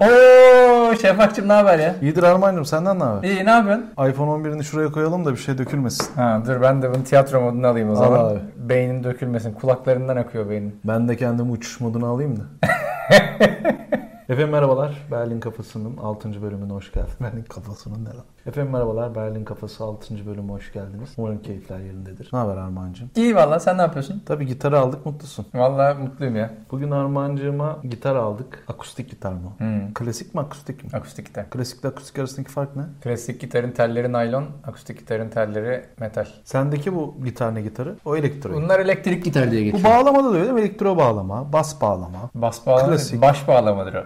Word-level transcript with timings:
Oo 0.00 0.94
Şafak'cığım 1.02 1.48
ne 1.48 1.52
haber 1.52 1.78
ya? 1.78 1.94
İyidir 2.02 2.22
Arman'cığım 2.22 2.64
senden 2.64 2.98
ne 2.98 3.02
haber? 3.04 3.28
İyi 3.28 3.44
ne 3.46 3.50
yapıyorsun? 3.50 3.86
iPhone 4.10 4.30
11'ini 4.48 4.64
şuraya 4.64 4.92
koyalım 4.92 5.24
da 5.24 5.32
bir 5.32 5.36
şey 5.36 5.58
dökülmesin. 5.58 6.14
Ha, 6.14 6.42
dur 6.46 6.62
ben 6.62 6.82
de 6.82 6.94
bunu 6.94 7.04
tiyatro 7.04 7.40
moduna 7.40 7.68
alayım 7.68 7.90
o 7.90 7.94
zaman. 7.96 8.24
abi. 8.30 8.38
Beynin 8.56 9.04
dökülmesin. 9.04 9.52
Kulaklarından 9.52 10.16
akıyor 10.16 10.50
beynin. 10.50 10.80
Ben 10.84 11.08
de 11.08 11.16
kendimi 11.16 11.50
uçuş 11.50 11.80
moduna 11.80 12.06
alayım 12.06 12.36
da. 12.36 12.42
Efendim 14.28 14.48
merhabalar. 14.50 15.06
Berlin 15.10 15.40
Kafası'nın 15.40 15.96
6. 15.96 16.42
bölümüne 16.42 16.72
hoş 16.72 16.92
geldiniz. 16.92 17.14
Berlin 17.20 17.42
Kafası'nın 17.42 18.04
ne 18.04 18.08
lan? 18.08 18.24
Efendim 18.48 18.72
merhabalar. 18.72 19.14
Berlin 19.14 19.44
Kafası 19.44 19.84
6. 19.84 20.26
bölüme 20.26 20.52
hoş 20.52 20.72
geldiniz. 20.72 21.10
Umarım 21.16 21.42
keyifler 21.42 21.78
yerindedir. 21.78 22.28
Ne 22.32 22.38
haber 22.38 22.56
Armağan'cığım? 22.56 23.10
İyi 23.16 23.36
valla 23.36 23.60
sen 23.60 23.78
ne 23.78 23.82
yapıyorsun? 23.82 24.22
Tabii 24.26 24.46
gitarı 24.46 24.78
aldık 24.80 25.06
mutlusun. 25.06 25.46
Valla 25.54 25.94
mutluyum 25.94 26.36
ya. 26.36 26.50
Bugün 26.70 26.90
Armağan'cığıma 26.90 27.78
gitar 27.90 28.16
aldık. 28.16 28.64
Akustik 28.68 29.10
gitar 29.10 29.32
mı? 29.32 29.52
Hmm. 29.58 29.94
Klasik 29.94 30.34
mi 30.34 30.40
akustik 30.40 30.84
mi? 30.84 30.90
Akustik 30.92 31.26
gitar. 31.26 31.50
Klasikle 31.50 31.88
akustik 31.88 32.18
arasındaki 32.18 32.50
fark 32.52 32.76
ne? 32.76 32.82
Klasik 33.02 33.40
gitarın 33.40 33.70
telleri 33.70 34.12
naylon, 34.12 34.44
akustik 34.66 34.98
gitarın 34.98 35.28
telleri 35.28 35.84
metal. 36.00 36.26
Sendeki 36.44 36.94
bu 36.94 37.14
gitar 37.24 37.54
ne 37.54 37.62
gitarı? 37.62 37.94
O 38.04 38.16
elektro. 38.16 38.52
Bunlar 38.54 38.80
elektrik 38.80 39.24
gitar 39.24 39.50
diye 39.50 39.60
Bu 39.60 39.64
geçiyor. 39.76 39.92
bağlamada 39.94 40.24
da 40.24 40.28
öyle 40.34 40.42
değil 40.42 40.52
mi? 40.54 40.60
Elektro 40.60 40.96
bağlama, 40.96 41.52
bas 41.52 41.80
bağlama. 41.80 42.30
Bas 42.34 42.66
bağlama, 42.66 42.88
Klasik. 42.88 43.22
baş 43.22 43.48
bağlamadır 43.48 43.94
o. 43.94 44.04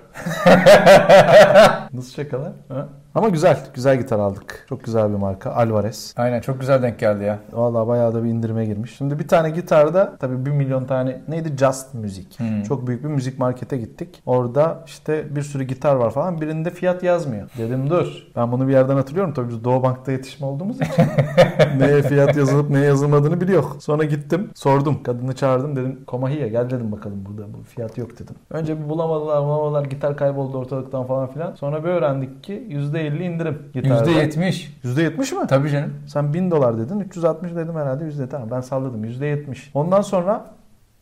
Nasıl 1.93 2.13
şakalar? 2.13 2.53
Ha? 2.69 2.89
Ama 3.15 3.29
güzel, 3.29 3.59
güzel 3.75 3.99
gitar 3.99 4.19
aldık. 4.19 4.67
Çok 4.69 4.85
güzel 4.85 5.11
bir 5.13 5.19
marka. 5.19 5.51
Alvarez. 5.53 6.15
Aynen 6.17 6.41
çok 6.41 6.61
güzel 6.61 6.83
denk 6.83 6.99
geldi 6.99 7.25
ya. 7.25 7.39
Vallahi 7.53 7.89
bayağı 7.89 8.15
da 8.15 8.25
bir 8.25 8.29
indirime 8.29 8.67
girmiş. 8.67 8.97
Şimdi 8.97 9.19
bir 9.19 9.29
tane 9.29 9.51
gitarda 9.51 10.17
tabii 10.21 10.47
bir 10.47 10.51
milyon 10.51 10.85
tane 10.85 11.23
neydi? 11.29 11.53
Just 11.59 11.95
Music. 11.95 12.39
Hmm. 12.39 12.63
Çok 12.63 12.87
büyük 12.87 13.05
bir 13.05 13.09
müzik 13.09 13.39
markete 13.39 13.79
gittik. 13.79 14.23
Orada 14.27 14.85
işte 14.87 15.37
bir 15.37 15.43
sürü 15.43 15.65
gitar 15.65 15.95
var 15.95 16.11
falan. 16.11 16.41
Birinde 16.41 16.71
fiyat 16.71 17.03
yazmıyor. 17.03 17.51
Dedim 17.59 17.91
dur. 17.91 18.27
Ben 18.37 18.53
bunu 18.53 18.69
bir 18.69 18.73
yerden 18.73 18.97
hatırlıyorum. 18.97 19.35
Tabii 19.35 19.49
biz 19.49 19.65
Doğu 19.65 19.83
Bank'ta 19.83 20.13
yetişme 20.13 20.47
olduğumuz 20.47 20.77
için. 20.81 21.05
neye 21.79 22.03
fiyat 22.03 22.37
yazılıp 22.37 22.71
neye 22.71 22.85
yazılmadığını 22.85 23.41
biliyor. 23.41 23.65
Sonra 23.81 24.05
gittim. 24.05 24.51
Sordum. 24.55 25.03
Kadını 25.03 25.35
çağırdım. 25.35 25.77
Dedim 25.77 26.05
Komahiye 26.07 26.49
gel 26.49 26.71
dedim 26.71 26.93
bakalım 26.93 27.25
burada. 27.27 27.55
Bu 27.55 27.63
fiyat 27.63 27.99
yok 27.99 28.19
dedim. 28.19 28.35
Önce 28.51 28.85
bir 28.85 28.89
bulamadılar 28.89 29.43
bulamadılar. 29.43 29.85
Gitar 29.85 30.17
kayboldu 30.17 30.59
ortalıktan 30.59 31.07
falan 31.07 31.27
filan. 31.33 31.55
Sonra 31.55 31.82
bir 31.85 31.89
öğrendik 31.89 32.45
ki 32.45 32.67
%50 32.71 33.23
indirim 33.23 33.59
gitarda. 33.75 34.11
%70. 34.11 34.69
%70 34.85 35.35
mi? 35.41 35.47
Tabii 35.47 35.71
canım. 35.71 35.95
Sen 36.07 36.35
1000 36.35 36.51
dolar 36.51 36.79
dedin. 36.79 37.01
360 37.01 37.55
dedim 37.55 37.77
herhalde 37.77 38.05
yüzde 38.05 38.29
tamam 38.29 38.51
ben 38.51 38.61
salladım 38.61 39.05
%70. 39.05 39.57
Ondan 39.75 40.03
sonra 40.03 40.45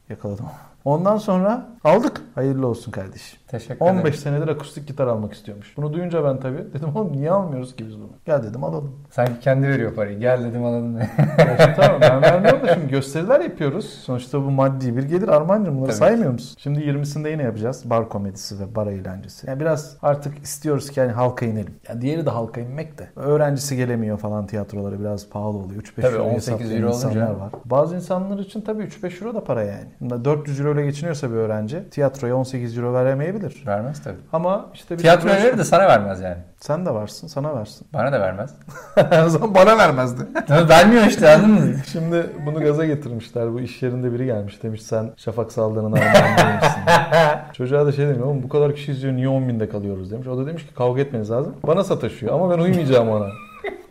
yakaladım. 0.08 0.46
Ondan 0.84 1.16
sonra 1.16 1.66
aldık. 1.84 2.22
Hayırlı 2.34 2.66
olsun 2.66 2.92
kardeşim. 2.92 3.39
Teşekkür 3.50 3.84
ederim. 3.84 3.98
15 3.98 4.18
senedir 4.18 4.48
akustik 4.48 4.88
gitar 4.88 5.06
almak 5.06 5.32
istiyormuş. 5.32 5.76
Bunu 5.76 5.92
duyunca 5.92 6.24
ben 6.24 6.40
tabii 6.40 6.58
dedim 6.74 6.96
oğlum 6.96 7.12
niye 7.12 7.30
almıyoruz 7.30 7.76
ki 7.76 7.86
biz 7.86 7.98
bunu? 7.98 8.10
Gel 8.24 8.42
dedim 8.42 8.64
alalım. 8.64 8.96
Sanki 9.10 9.40
kendi 9.40 9.68
veriyor 9.68 9.94
parayı. 9.94 10.18
Gel 10.18 10.44
dedim 10.44 10.64
alalım. 10.64 10.98
İşte 11.38 11.74
tamam 11.76 12.00
ben 12.00 12.22
vermiyorum 12.22 12.62
da 12.62 12.74
şimdi 12.74 12.88
gösteriler 12.88 13.40
yapıyoruz. 13.40 13.84
Sonuçta 13.84 14.44
bu 14.44 14.50
maddi 14.50 14.96
bir 14.96 15.02
gelir. 15.02 15.28
Armancığım 15.28 15.76
bunları 15.76 15.90
Tabii 15.90 15.98
saymıyor 15.98 16.32
musun? 16.32 16.56
Şimdi 16.58 16.80
20'sinde 16.80 17.30
yine 17.30 17.42
yapacağız. 17.42 17.90
Bar 17.90 18.08
komedisi 18.08 18.60
ve 18.60 18.74
bar 18.74 18.86
eğlencesi. 18.86 19.50
Yani 19.50 19.60
biraz 19.60 19.96
artık 20.02 20.38
istiyoruz 20.38 20.90
ki 20.90 21.00
yani 21.00 21.12
halka 21.12 21.46
inelim. 21.46 21.74
Ya 21.88 22.00
diğeri 22.00 22.26
de 22.26 22.30
halka 22.30 22.60
inmek 22.60 22.98
de. 22.98 23.08
Öğrencisi 23.16 23.76
gelemiyor 23.76 24.18
falan 24.18 24.46
tiyatrolara 24.46 25.00
biraz 25.00 25.28
pahalı 25.28 25.58
oluyor. 25.58 25.82
3-5 25.82 26.02
Tabii, 26.02 26.16
euro 26.16 26.22
18 26.22 26.50
hesaplayan 26.50 26.82
euro 26.82 26.88
insanlar 26.88 27.30
var. 27.30 27.52
Bazı 27.64 27.96
insanlar 27.96 28.38
için 28.38 28.60
tabii 28.60 28.82
3-5 28.82 29.24
euro 29.24 29.34
da 29.34 29.44
para 29.44 29.62
yani. 29.62 29.88
Bunda 30.00 30.24
400 30.24 30.60
euro 30.60 30.74
ile 30.74 30.82
geçiniyorsa 30.84 31.30
bir 31.30 31.36
öğrenci 31.36 31.90
tiyatroya 31.90 32.36
18 32.36 32.78
euro 32.78 32.94
veremeyebilir. 32.94 33.39
Vermez 33.66 34.02
tabii. 34.02 34.16
Ama 34.32 34.66
işte 34.74 34.94
bir 34.94 35.02
Tiyatroya 35.02 35.36
verir 35.36 35.58
de 35.58 35.64
sana 35.64 35.88
vermez 35.88 36.20
yani. 36.20 36.36
sen 36.60 36.86
de 36.86 36.90
varsın 36.94 37.26
sana 37.26 37.56
versin. 37.56 37.86
Bana 37.94 38.12
da 38.12 38.20
vermez. 38.20 38.54
o 39.26 39.28
zaman 39.28 39.54
bana 39.54 39.78
vermezdi. 39.78 40.22
Vermiyor 40.68 41.06
işte 41.06 41.28
anladın 41.34 41.50
mı? 41.50 41.74
Şimdi 41.92 42.26
bunu 42.46 42.60
gaza 42.60 42.84
getirmişler. 42.86 43.52
Bu 43.52 43.60
iş 43.60 43.82
yerinde 43.82 44.12
biri 44.12 44.26
gelmiş 44.26 44.62
demiş 44.62 44.82
sen 44.82 45.10
Şafak 45.16 45.52
Saldırı'nın 45.52 45.92
Armağan'daymışsın. 45.92 46.80
Çocuğa 47.52 47.86
da 47.86 47.92
şey 47.92 48.06
demiş 48.06 48.20
oğlum 48.20 48.42
bu 48.42 48.48
kadar 48.48 48.74
kişi 48.74 48.92
izliyor 48.92 49.14
niye 49.14 49.28
10 49.28 49.48
binde 49.48 49.68
kalıyoruz 49.68 50.10
demiş. 50.10 50.26
O 50.28 50.38
da 50.38 50.46
demiş 50.46 50.66
ki 50.66 50.74
kavga 50.74 51.00
etmeniz 51.00 51.30
lazım. 51.30 51.54
Bana 51.66 51.84
sataşıyor 51.84 52.34
ama 52.34 52.50
ben 52.50 52.58
uymayacağım 52.62 53.08
ona. 53.08 53.26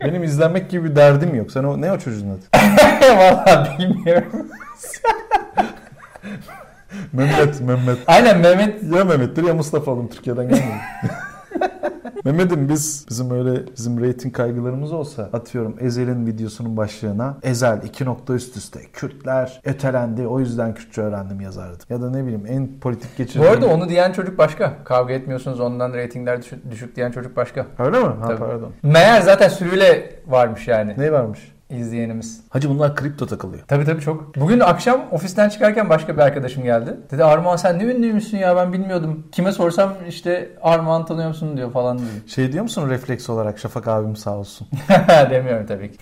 Benim 0.04 0.24
izlenmek 0.24 0.70
gibi 0.70 0.90
bir 0.90 0.96
derdim 0.96 1.34
yok. 1.34 1.50
Sen 1.50 1.64
o 1.64 1.80
ne 1.80 1.92
o 1.92 1.98
çocuğun 1.98 2.30
adı? 2.30 2.64
Vallahi 3.16 3.78
bilmiyorum. 3.78 4.48
Mehmet, 7.12 7.60
Mehmet. 7.60 7.98
Aynen 8.06 8.38
Mehmet 8.40 8.82
Ya 8.94 9.04
Mehmet'tir 9.04 9.44
ya 9.44 9.54
Mustafa 9.54 9.90
oğlum 9.90 10.08
Türkiye'den 10.08 10.48
gelmedi. 10.48 10.64
Mehmet'im 12.24 12.68
biz 12.68 13.06
bizim 13.10 13.30
öyle 13.30 13.66
bizim 13.76 14.00
reyting 14.00 14.34
kaygılarımız 14.36 14.92
olsa 14.92 15.30
atıyorum 15.32 15.76
Ezel'in 15.80 16.26
videosunun 16.26 16.76
başlığına 16.76 17.36
Ezel 17.42 17.82
iki 17.84 18.04
nokta 18.04 18.34
üst 18.34 18.56
üste 18.56 18.80
Kürtler 18.92 19.60
ötelendi 19.64 20.26
o 20.26 20.40
yüzden 20.40 20.74
Kürtçe 20.74 21.02
öğrendim 21.02 21.40
yazardım. 21.40 21.78
Ya 21.90 22.00
da 22.02 22.10
ne 22.10 22.22
bileyim 22.24 22.44
en 22.48 22.80
politik 22.80 23.10
Bu 23.12 23.16
geçirdiğim... 23.18 23.52
arada 23.52 23.66
onu 23.66 23.88
diyen 23.88 24.12
çocuk 24.12 24.38
başka. 24.38 24.84
Kavga 24.84 25.12
etmiyorsunuz 25.12 25.60
ondan 25.60 25.92
reytingler 25.92 26.42
düşük, 26.42 26.70
düşük 26.70 26.96
diyen 26.96 27.10
çocuk 27.10 27.36
başka. 27.36 27.66
Öyle 27.78 27.98
mi? 27.98 28.06
Ha 28.06 28.26
Tabii. 28.26 28.38
pardon. 28.38 28.72
Meğer 28.82 29.20
zaten 29.20 29.48
sürüyle 29.48 30.12
varmış 30.26 30.68
yani 30.68 30.94
Ne 30.98 31.12
varmış? 31.12 31.52
İzleyenimiz. 31.70 32.40
Hacı 32.50 32.70
bunlar 32.70 32.96
kripto 32.96 33.26
takılıyor. 33.26 33.62
Tabii 33.68 33.84
tabii 33.84 34.00
çok. 34.00 34.36
Bugün 34.36 34.60
akşam 34.60 35.00
ofisten 35.10 35.48
çıkarken 35.48 35.88
başka 35.88 36.14
bir 36.16 36.22
arkadaşım 36.22 36.64
geldi. 36.64 36.96
Dedi 37.10 37.24
Armağan 37.24 37.56
sen 37.56 37.78
ne 37.78 37.84
ünlüymüşsün 37.84 38.38
ya 38.38 38.56
ben 38.56 38.72
bilmiyordum. 38.72 39.26
Kime 39.32 39.52
sorsam 39.52 39.92
işte 40.08 40.48
Armağan 40.62 41.06
tanıyor 41.06 41.28
musun 41.28 41.56
diyor 41.56 41.72
falan 41.72 41.98
diyor. 41.98 42.10
Şey 42.26 42.52
diyor 42.52 42.62
musun 42.62 42.90
refleks 42.90 43.30
olarak 43.30 43.58
Şafak 43.58 43.88
abim 43.88 44.16
sağ 44.16 44.36
olsun. 44.36 44.68
Demiyorum 45.30 45.66
tabii 45.66 45.92
ki. 45.92 45.98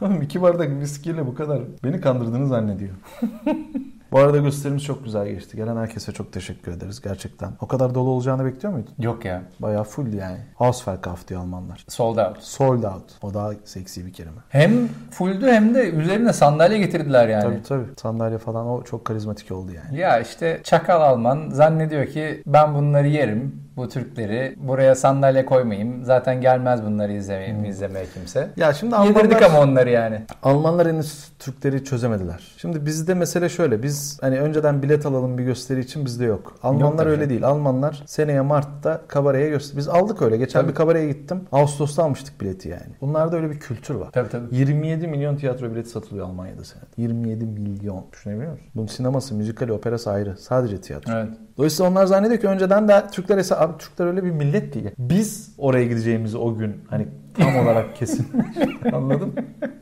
Oğlum 0.00 0.22
iki 0.22 0.42
bardak 0.42 0.70
viskiyle 0.70 1.26
bu 1.26 1.34
kadar 1.34 1.58
beni 1.84 2.00
kandırdığını 2.00 2.46
zannediyor. 2.46 2.94
bu 4.12 4.18
arada 4.18 4.38
gösterimiz 4.38 4.84
çok 4.84 5.04
güzel 5.04 5.28
geçti. 5.28 5.56
Gelen 5.56 5.76
herkese 5.76 6.12
çok 6.12 6.32
teşekkür 6.32 6.72
ederiz 6.72 7.00
gerçekten. 7.00 7.52
O 7.60 7.68
kadar 7.68 7.94
dolu 7.94 8.10
olacağını 8.10 8.44
bekliyor 8.44 8.72
muydun? 8.74 8.92
Yok 8.98 9.24
ya. 9.24 9.42
Bayağı 9.60 9.84
full 9.84 10.12
yani. 10.12 10.38
Hausverkauf 10.54 11.28
diyor 11.28 11.40
Almanlar. 11.40 11.84
Sold 11.88 12.16
out. 12.16 12.42
Sold 12.42 12.82
out. 12.82 13.04
O 13.22 13.34
daha 13.34 13.50
seksi 13.64 14.06
bir 14.06 14.12
kelime. 14.12 14.40
Hem 14.48 14.88
fulldü 15.10 15.46
hem 15.46 15.74
de 15.74 15.90
üzerine 15.90 16.32
sandalye 16.32 16.78
getirdiler 16.78 17.28
yani. 17.28 17.42
Tabii 17.42 17.62
tabii. 17.62 17.84
Sandalye 17.96 18.38
falan 18.38 18.66
o 18.66 18.82
çok 18.82 19.04
karizmatik 19.04 19.52
oldu 19.52 19.72
yani. 19.72 20.00
Ya 20.00 20.20
işte 20.20 20.60
çakal 20.64 21.00
Alman 21.00 21.50
zannediyor 21.50 22.06
ki 22.06 22.42
ben 22.46 22.74
bunları 22.74 23.08
yerim 23.08 23.67
bu 23.78 23.88
Türkleri. 23.88 24.54
Buraya 24.58 24.94
sandalye 24.94 25.46
koymayayım. 25.46 26.04
Zaten 26.04 26.40
gelmez 26.40 26.82
bunları 26.86 27.12
izlemeye, 27.12 27.54
Hmm. 27.54 27.64
izlemeye 27.64 28.06
kimse. 28.14 28.50
Ya 28.56 28.72
şimdi 28.74 28.94
Yedirdik 28.94 29.16
Almanlar, 29.42 29.42
ama 29.42 29.60
onları 29.60 29.90
yani. 29.90 30.22
Almanlar 30.42 30.88
henüz 30.88 31.28
Türkleri 31.38 31.84
çözemediler. 31.84 32.54
Şimdi 32.56 32.86
bizde 32.86 33.14
mesele 33.14 33.48
şöyle. 33.48 33.82
Biz 33.82 34.18
hani 34.20 34.40
önceden 34.40 34.82
bilet 34.82 35.06
alalım 35.06 35.38
bir 35.38 35.44
gösteri 35.44 35.80
için 35.80 36.04
bizde 36.04 36.24
yok. 36.24 36.58
Almanlar 36.62 36.96
tabii 36.98 37.08
öyle 37.08 37.16
canım. 37.16 37.30
değil. 37.30 37.44
Almanlar 37.46 38.02
seneye 38.06 38.40
Mart'ta 38.40 39.00
kabareye 39.08 39.48
gösteri. 39.48 39.76
Biz 39.78 39.88
aldık 39.88 40.22
öyle. 40.22 40.36
Geçen 40.36 40.60
Tabii. 40.60 40.70
bir 40.70 40.74
kabareye 40.74 41.06
gittim. 41.08 41.40
Ağustos'ta 41.52 42.04
almıştık 42.04 42.40
bileti 42.40 42.68
yani. 42.68 42.92
Bunlarda 43.00 43.36
öyle 43.36 43.50
bir 43.50 43.60
kültür 43.60 43.94
var. 43.94 44.08
Tabii 44.12 44.28
tabii. 44.28 44.56
27 44.56 45.06
milyon 45.08 45.36
tiyatro 45.36 45.70
bileti 45.70 45.88
satılıyor 45.88 46.26
Almanya'da 46.26 46.64
senede. 46.64 46.86
27 46.96 47.46
milyon. 47.46 48.04
Düşünebiliyor 48.12 48.52
musun? 48.52 48.66
Bunun 48.74 48.86
sineması, 48.86 49.34
müzikali, 49.34 49.72
operası 49.72 50.10
ayrı. 50.10 50.36
Sadece 50.38 50.80
tiyatro. 50.80 51.12
Evet. 51.12 51.28
Dolayısıyla 51.58 51.90
onlar 51.90 52.06
zannediyor 52.06 52.40
ki 52.40 52.46
önceden 52.48 52.88
de 52.88 53.02
Türkler 53.12 53.38
ise 53.38 53.54
abi 53.68 53.78
Türkler 53.78 54.06
öyle 54.06 54.24
bir 54.24 54.30
millet 54.30 54.74
değil. 54.74 54.90
Biz 54.98 55.54
oraya 55.58 55.84
gideceğimizi 55.84 56.38
o 56.38 56.56
gün 56.56 56.76
hani 56.90 57.08
tam 57.34 57.56
olarak 57.56 57.96
kesin 57.96 58.26
anladın? 58.92 59.34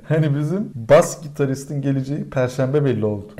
Hani 0.08 0.36
bizim 0.38 0.72
bas 0.74 1.22
gitaristin 1.22 1.82
geleceği 1.82 2.30
perşembe 2.30 2.84
belli 2.84 3.04
oldu. 3.04 3.32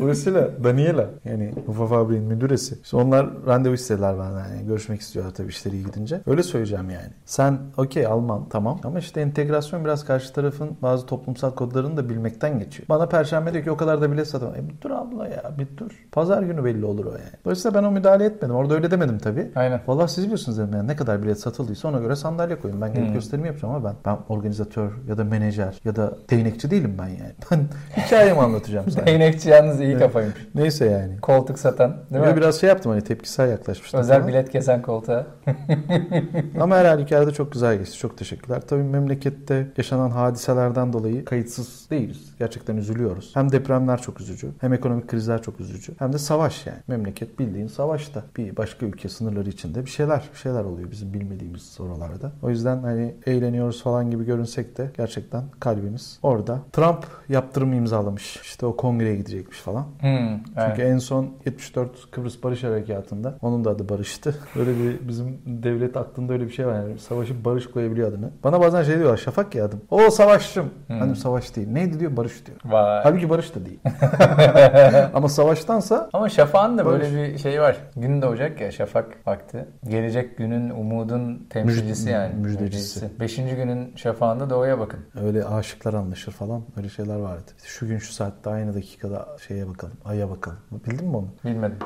Dolayısıyla 0.00 0.48
Daniela 0.64 1.06
yani 1.24 1.52
Ufa 1.68 1.86
Fabri'nin 1.86 2.22
müdüresi. 2.24 2.74
İşte 2.82 2.96
onlar 2.96 3.26
randevu 3.46 3.74
istediler 3.74 4.18
benden. 4.18 4.48
Yani 4.54 4.66
görüşmek 4.66 5.00
istiyorlar 5.00 5.34
tabii 5.34 5.48
işleri 5.48 5.74
iyi 5.76 5.84
gidince. 5.84 6.20
Öyle 6.26 6.42
söyleyeceğim 6.42 6.90
yani. 6.90 7.08
Sen 7.24 7.58
okey 7.76 8.06
Alman 8.06 8.48
tamam 8.48 8.80
ama 8.84 8.98
işte 8.98 9.20
entegrasyon 9.20 9.84
biraz 9.84 10.04
karşı 10.04 10.32
tarafın 10.32 10.70
bazı 10.82 11.06
toplumsal 11.06 11.50
kodlarını 11.50 11.96
da 11.96 12.08
bilmekten 12.08 12.58
geçiyor. 12.58 12.88
Bana 12.88 13.06
perşembe 13.06 13.52
diyor 13.52 13.64
ki 13.64 13.70
o 13.70 13.76
kadar 13.76 14.00
da 14.00 14.12
bilet 14.12 14.28
satamam. 14.28 14.54
E 14.54 14.68
bir 14.68 14.74
dur 14.80 14.90
abla 14.90 15.28
ya 15.28 15.52
bir 15.58 15.76
dur. 15.76 15.90
Pazar 16.12 16.42
günü 16.42 16.64
belli 16.64 16.84
olur 16.84 17.04
o 17.06 17.10
yani. 17.10 17.20
Dolayısıyla 17.44 17.80
ben 17.82 17.86
o 17.86 17.90
müdahale 17.90 18.24
etmedim. 18.24 18.54
Orada 18.54 18.74
öyle 18.74 18.90
demedim 18.90 19.18
tabii. 19.18 19.50
Aynen. 19.56 19.80
Vallahi 19.86 20.10
siz 20.12 20.24
biliyorsunuz 20.24 20.58
dedim 20.58 20.70
yani 20.76 20.88
ne 20.88 20.96
kadar 20.96 21.22
bilet 21.22 21.40
satıldıysa 21.40 21.88
ona 21.88 21.98
göre 21.98 22.16
sandalye 22.16 22.56
koyun. 22.60 22.80
Ben 22.80 22.92
gelip 22.94 23.06
Hmm. 23.06 23.14
gösterimi 23.14 23.46
yapacağım 23.46 23.74
ama 23.74 23.84
ben 23.84 23.94
ben 24.04 24.18
organizatör 24.28 24.90
ya 25.08 25.18
da 25.18 25.24
menajer 25.24 25.80
ya 25.84 25.96
da 25.96 26.14
değnekçi 26.30 26.70
değilim 26.70 26.94
ben 26.98 27.08
yani. 27.08 27.32
Ben 27.50 27.60
hikayemi 28.02 28.40
anlatacağım 28.40 28.90
sadece. 28.90 29.06
Değnekçi 29.06 29.48
yalnız 29.48 29.73
Yalnız 29.74 29.94
iyi 29.94 29.98
kafaymış. 29.98 30.34
Neyse 30.54 30.86
yani. 30.86 31.20
Koltuk 31.20 31.58
satan 31.58 31.96
değil 32.12 32.24
mi? 32.24 32.36
biraz 32.36 32.60
şey 32.60 32.68
yaptım 32.68 32.92
hani 32.92 33.04
tepkisel 33.04 33.50
yaklaşmıştım. 33.50 34.00
Özel 34.00 34.16
falan. 34.16 34.28
bilet 34.28 34.50
kesen 34.50 34.82
koltuğa. 34.82 35.26
Ama 36.60 36.76
her 36.76 36.84
halükarda 36.84 37.30
çok 37.30 37.52
güzel 37.52 37.78
geçti. 37.78 37.98
Çok 37.98 38.18
teşekkürler. 38.18 38.62
Tabii 38.68 38.82
memlekette 38.82 39.66
yaşanan 39.76 40.10
hadiselerden 40.10 40.92
dolayı 40.92 41.24
kayıtsız 41.24 41.90
değiliz. 41.90 42.34
Gerçekten 42.38 42.76
üzülüyoruz. 42.76 43.30
Hem 43.34 43.52
depremler 43.52 44.02
çok 44.02 44.20
üzücü, 44.20 44.50
hem 44.60 44.72
ekonomik 44.72 45.08
krizler 45.08 45.42
çok 45.42 45.60
üzücü. 45.60 45.92
Hem 45.98 46.12
de 46.12 46.18
savaş 46.18 46.66
yani. 46.66 46.78
Memleket 46.88 47.38
bildiğin 47.38 47.66
savaşta. 47.66 48.22
Bir 48.36 48.56
başka 48.56 48.86
ülke 48.86 49.08
sınırları 49.08 49.48
içinde 49.48 49.84
bir 49.84 49.90
şeyler, 49.90 50.28
bir 50.32 50.38
şeyler 50.38 50.64
oluyor 50.64 50.90
bizim 50.90 51.14
bilmediğimiz 51.14 51.62
sorularda. 51.62 52.32
O 52.42 52.50
yüzden 52.50 52.82
hani 52.82 53.14
eğleniyoruz 53.26 53.82
falan 53.82 54.10
gibi 54.10 54.24
görünsek 54.24 54.78
de 54.78 54.90
gerçekten 54.96 55.42
kalbimiz 55.60 56.18
orada. 56.22 56.58
Trump 56.72 57.06
yaptırım 57.28 57.72
imzalamış. 57.72 58.36
İşte 58.42 58.66
o 58.66 58.76
kongreye 58.76 59.16
gidecekmiş 59.16 59.58
falan. 59.64 59.82
Hmm, 60.00 60.36
Çünkü 60.44 60.82
evet. 60.82 60.92
en 60.92 60.98
son 60.98 61.28
74 61.46 62.10
Kıbrıs 62.10 62.42
Barış 62.42 62.64
Harekatı'nda 62.64 63.34
onun 63.42 63.64
da 63.64 63.70
adı 63.70 63.88
Barış'tı. 63.88 64.34
Böyle 64.56 64.70
bir 64.78 65.08
bizim 65.08 65.38
devlet 65.46 65.96
aklında 65.96 66.32
öyle 66.32 66.46
bir 66.46 66.52
şey 66.52 66.66
var 66.66 66.74
yani. 66.74 66.98
Savaşı 66.98 67.44
Barış 67.44 67.66
koyabiliyor 67.70 68.08
adını. 68.08 68.30
Bana 68.44 68.60
bazen 68.60 68.82
şey 68.82 68.98
diyorlar 68.98 69.16
Şafak 69.16 69.54
ya 69.54 69.64
adım. 69.64 69.80
O 69.90 70.10
savaşçım. 70.10 70.70
Hmm. 70.86 70.98
Hani 70.98 71.16
savaş 71.16 71.56
değil. 71.56 71.68
Neydi 71.68 72.00
diyor 72.00 72.16
Barış 72.16 72.46
diyor. 72.46 72.58
Vay. 72.64 73.00
Halbuki 73.02 73.30
Barış 73.30 73.54
da 73.54 73.58
değil. 73.66 73.78
Ama 75.14 75.28
savaştansa 75.28 76.10
Ama 76.12 76.28
şafağın 76.28 76.78
da 76.78 76.86
böyle 76.86 77.04
Barış. 77.04 77.14
bir 77.34 77.38
şey 77.38 77.60
var. 77.60 77.76
Gün 77.96 78.22
doğacak 78.22 78.60
ya 78.60 78.70
şafak 78.72 79.06
vakti. 79.26 79.66
Gelecek 79.88 80.38
günün 80.38 80.70
umudun 80.70 81.46
temsilcisi 81.50 82.04
Müjde- 82.08 82.12
yani. 82.12 82.34
müjdecisi. 82.34 83.10
Beşinci 83.20 83.56
günün 83.56 83.92
şafağında 83.96 84.50
doğuya 84.50 84.78
bakın. 84.78 85.00
öyle 85.24 85.44
aşıklar 85.44 85.94
anlaşır 85.94 86.32
falan 86.32 86.62
öyle 86.76 86.88
şeyler 86.88 87.16
vardı. 87.16 87.50
Şu 87.64 87.86
gün 87.88 87.98
şu 87.98 88.12
saatte 88.12 88.50
aynı 88.50 88.74
dakikada 88.74 89.26
şeye 89.54 89.68
bakalım. 89.68 89.94
Aya 90.04 90.30
bakalım. 90.30 90.58
Bildin 90.86 91.08
mi 91.08 91.16
onu? 91.16 91.28
Bilmedim. 91.44 91.78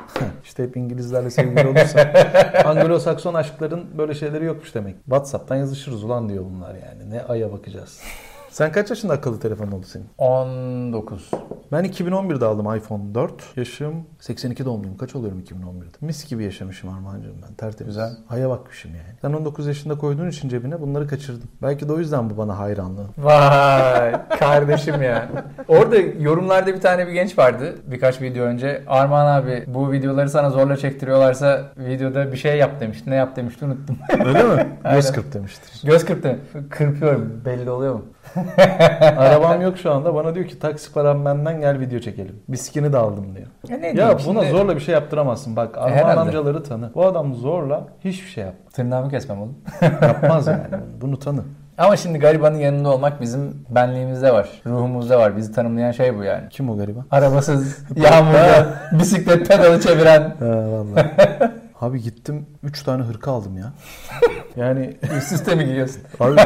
işte 0.43 0.63
hep 0.63 0.77
İngilizlerle 0.77 1.29
sevgili 1.29 1.67
olursa 1.67 1.99
Anglo-Sakson 2.65 3.37
aşkların 3.37 3.97
böyle 3.97 4.13
şeyleri 4.13 4.45
yokmuş 4.45 4.75
demek. 4.75 4.95
WhatsApp'tan 5.05 5.55
yazışırız 5.55 6.03
ulan 6.03 6.29
diyor 6.29 6.45
bunlar 6.45 6.75
yani. 6.75 7.09
Ne 7.09 7.21
aya 7.21 7.51
bakacağız. 7.51 7.99
Sen 8.51 8.71
kaç 8.71 8.89
yaşında 8.89 9.13
akıllı 9.13 9.39
telefonun 9.39 9.71
oldu 9.71 9.85
senin? 9.85 10.05
19. 10.17 11.31
Ben 11.71 11.85
2011'de 11.85 12.45
aldım 12.45 12.75
iPhone 12.75 13.15
4. 13.15 13.31
Yaşım 13.57 13.93
82 14.19 14.65
doğumluyum. 14.65 14.97
Kaç 14.97 15.15
oluyorum 15.15 15.39
2011'de? 15.39 15.97
Mis 16.01 16.29
gibi 16.29 16.43
yaşamışım 16.43 16.89
Armağan'cığım 16.89 17.35
ben. 17.47 17.53
Tertemiz. 17.53 17.95
Güzel. 17.95 18.11
Aya 18.29 18.49
bakmışım 18.49 18.91
yani. 18.91 19.17
Sen 19.21 19.33
19 19.33 19.67
yaşında 19.67 19.97
koyduğun 19.97 20.29
için 20.29 20.49
cebine 20.49 20.81
bunları 20.81 21.07
kaçırdım. 21.07 21.49
Belki 21.61 21.89
de 21.89 21.93
o 21.93 21.99
yüzden 21.99 22.29
bu 22.29 22.37
bana 22.37 22.57
hayranlığı. 22.59 23.05
Vay 23.17 24.11
kardeşim 24.39 25.01
ya. 25.01 25.29
Orada 25.67 25.95
yorumlarda 25.97 26.73
bir 26.73 26.81
tane 26.81 27.07
bir 27.07 27.11
genç 27.11 27.37
vardı 27.37 27.75
birkaç 27.87 28.21
video 28.21 28.45
önce. 28.45 28.83
Armağan 28.87 29.41
abi 29.41 29.63
bu 29.67 29.91
videoları 29.91 30.29
sana 30.29 30.49
zorla 30.49 30.77
çektiriyorlarsa 30.77 31.61
videoda 31.77 32.31
bir 32.31 32.37
şey 32.37 32.57
yap 32.57 32.79
demişti. 32.79 33.09
Ne 33.09 33.15
yap 33.15 33.35
demişti 33.35 33.65
unuttum. 33.65 33.97
Öyle 34.25 34.43
mi? 34.43 34.67
Göz 34.93 35.11
kırp 35.11 35.33
demiştir. 35.33 35.87
Göz 35.87 36.05
kırptı. 36.05 36.39
Kırpıyorum. 36.69 37.41
Belli 37.45 37.69
oluyor 37.69 37.93
mu? 37.93 38.05
Arabam 39.17 39.61
yok 39.61 39.77
şu 39.77 39.91
anda. 39.91 40.15
Bana 40.15 40.35
diyor 40.35 40.45
ki 40.47 40.59
taksi 40.59 40.93
param 40.93 41.25
benden 41.25 41.61
gel 41.61 41.79
video 41.79 41.99
çekelim. 41.99 42.35
Biskini 42.49 42.93
de 42.93 42.97
aldım 42.97 43.35
diyor. 43.35 43.47
Ya, 43.69 43.77
ne 43.77 43.87
Ya 43.87 43.93
diyeyim 43.95 44.17
buna 44.27 44.41
şimdi? 44.41 44.51
zorla 44.57 44.75
bir 44.75 44.81
şey 44.81 44.93
yaptıramazsın. 44.93 45.55
Bak 45.55 45.77
Armağan 45.77 45.91
Herhalde. 45.97 46.19
amcaları 46.19 46.63
tanı. 46.63 46.91
Bu 46.95 47.05
adam 47.05 47.33
zorla 47.33 47.87
hiçbir 48.05 48.27
şey 48.27 48.43
yap. 48.43 48.53
Tırnağımı 48.73 49.09
kesmem 49.09 49.41
oğlum. 49.41 49.57
Yapmaz 50.01 50.47
yani. 50.47 50.61
Bunu 51.01 51.19
tanı. 51.19 51.41
Ama 51.77 51.97
şimdi 51.97 52.19
garibanın 52.19 52.57
yanında 52.57 52.89
olmak 52.89 53.21
bizim 53.21 53.65
benliğimizde 53.69 54.33
var. 54.33 54.49
Ruhumuzda 54.65 55.19
var. 55.19 55.37
Bizi 55.37 55.51
tanımlayan 55.51 55.91
şey 55.91 56.17
bu 56.17 56.23
yani. 56.23 56.49
Kim 56.49 56.69
o 56.69 56.77
gariban? 56.77 57.05
Arabasız, 57.11 57.77
yağmurda, 57.95 58.67
bisiklet 58.99 59.47
pedalı 59.47 59.79
çeviren. 59.81 60.21
Ha 60.39 60.45
vallahi. 60.45 61.05
Abi 61.81 62.01
gittim 62.01 62.45
3 62.63 62.83
tane 62.83 63.03
hırka 63.03 63.31
aldım 63.31 63.57
ya. 63.57 63.73
Yani 64.55 64.97
Üst 65.17 65.31
üste 65.31 65.55
mi 65.55 65.65
giyiyorsun? 65.65 66.01
abi 66.19 66.39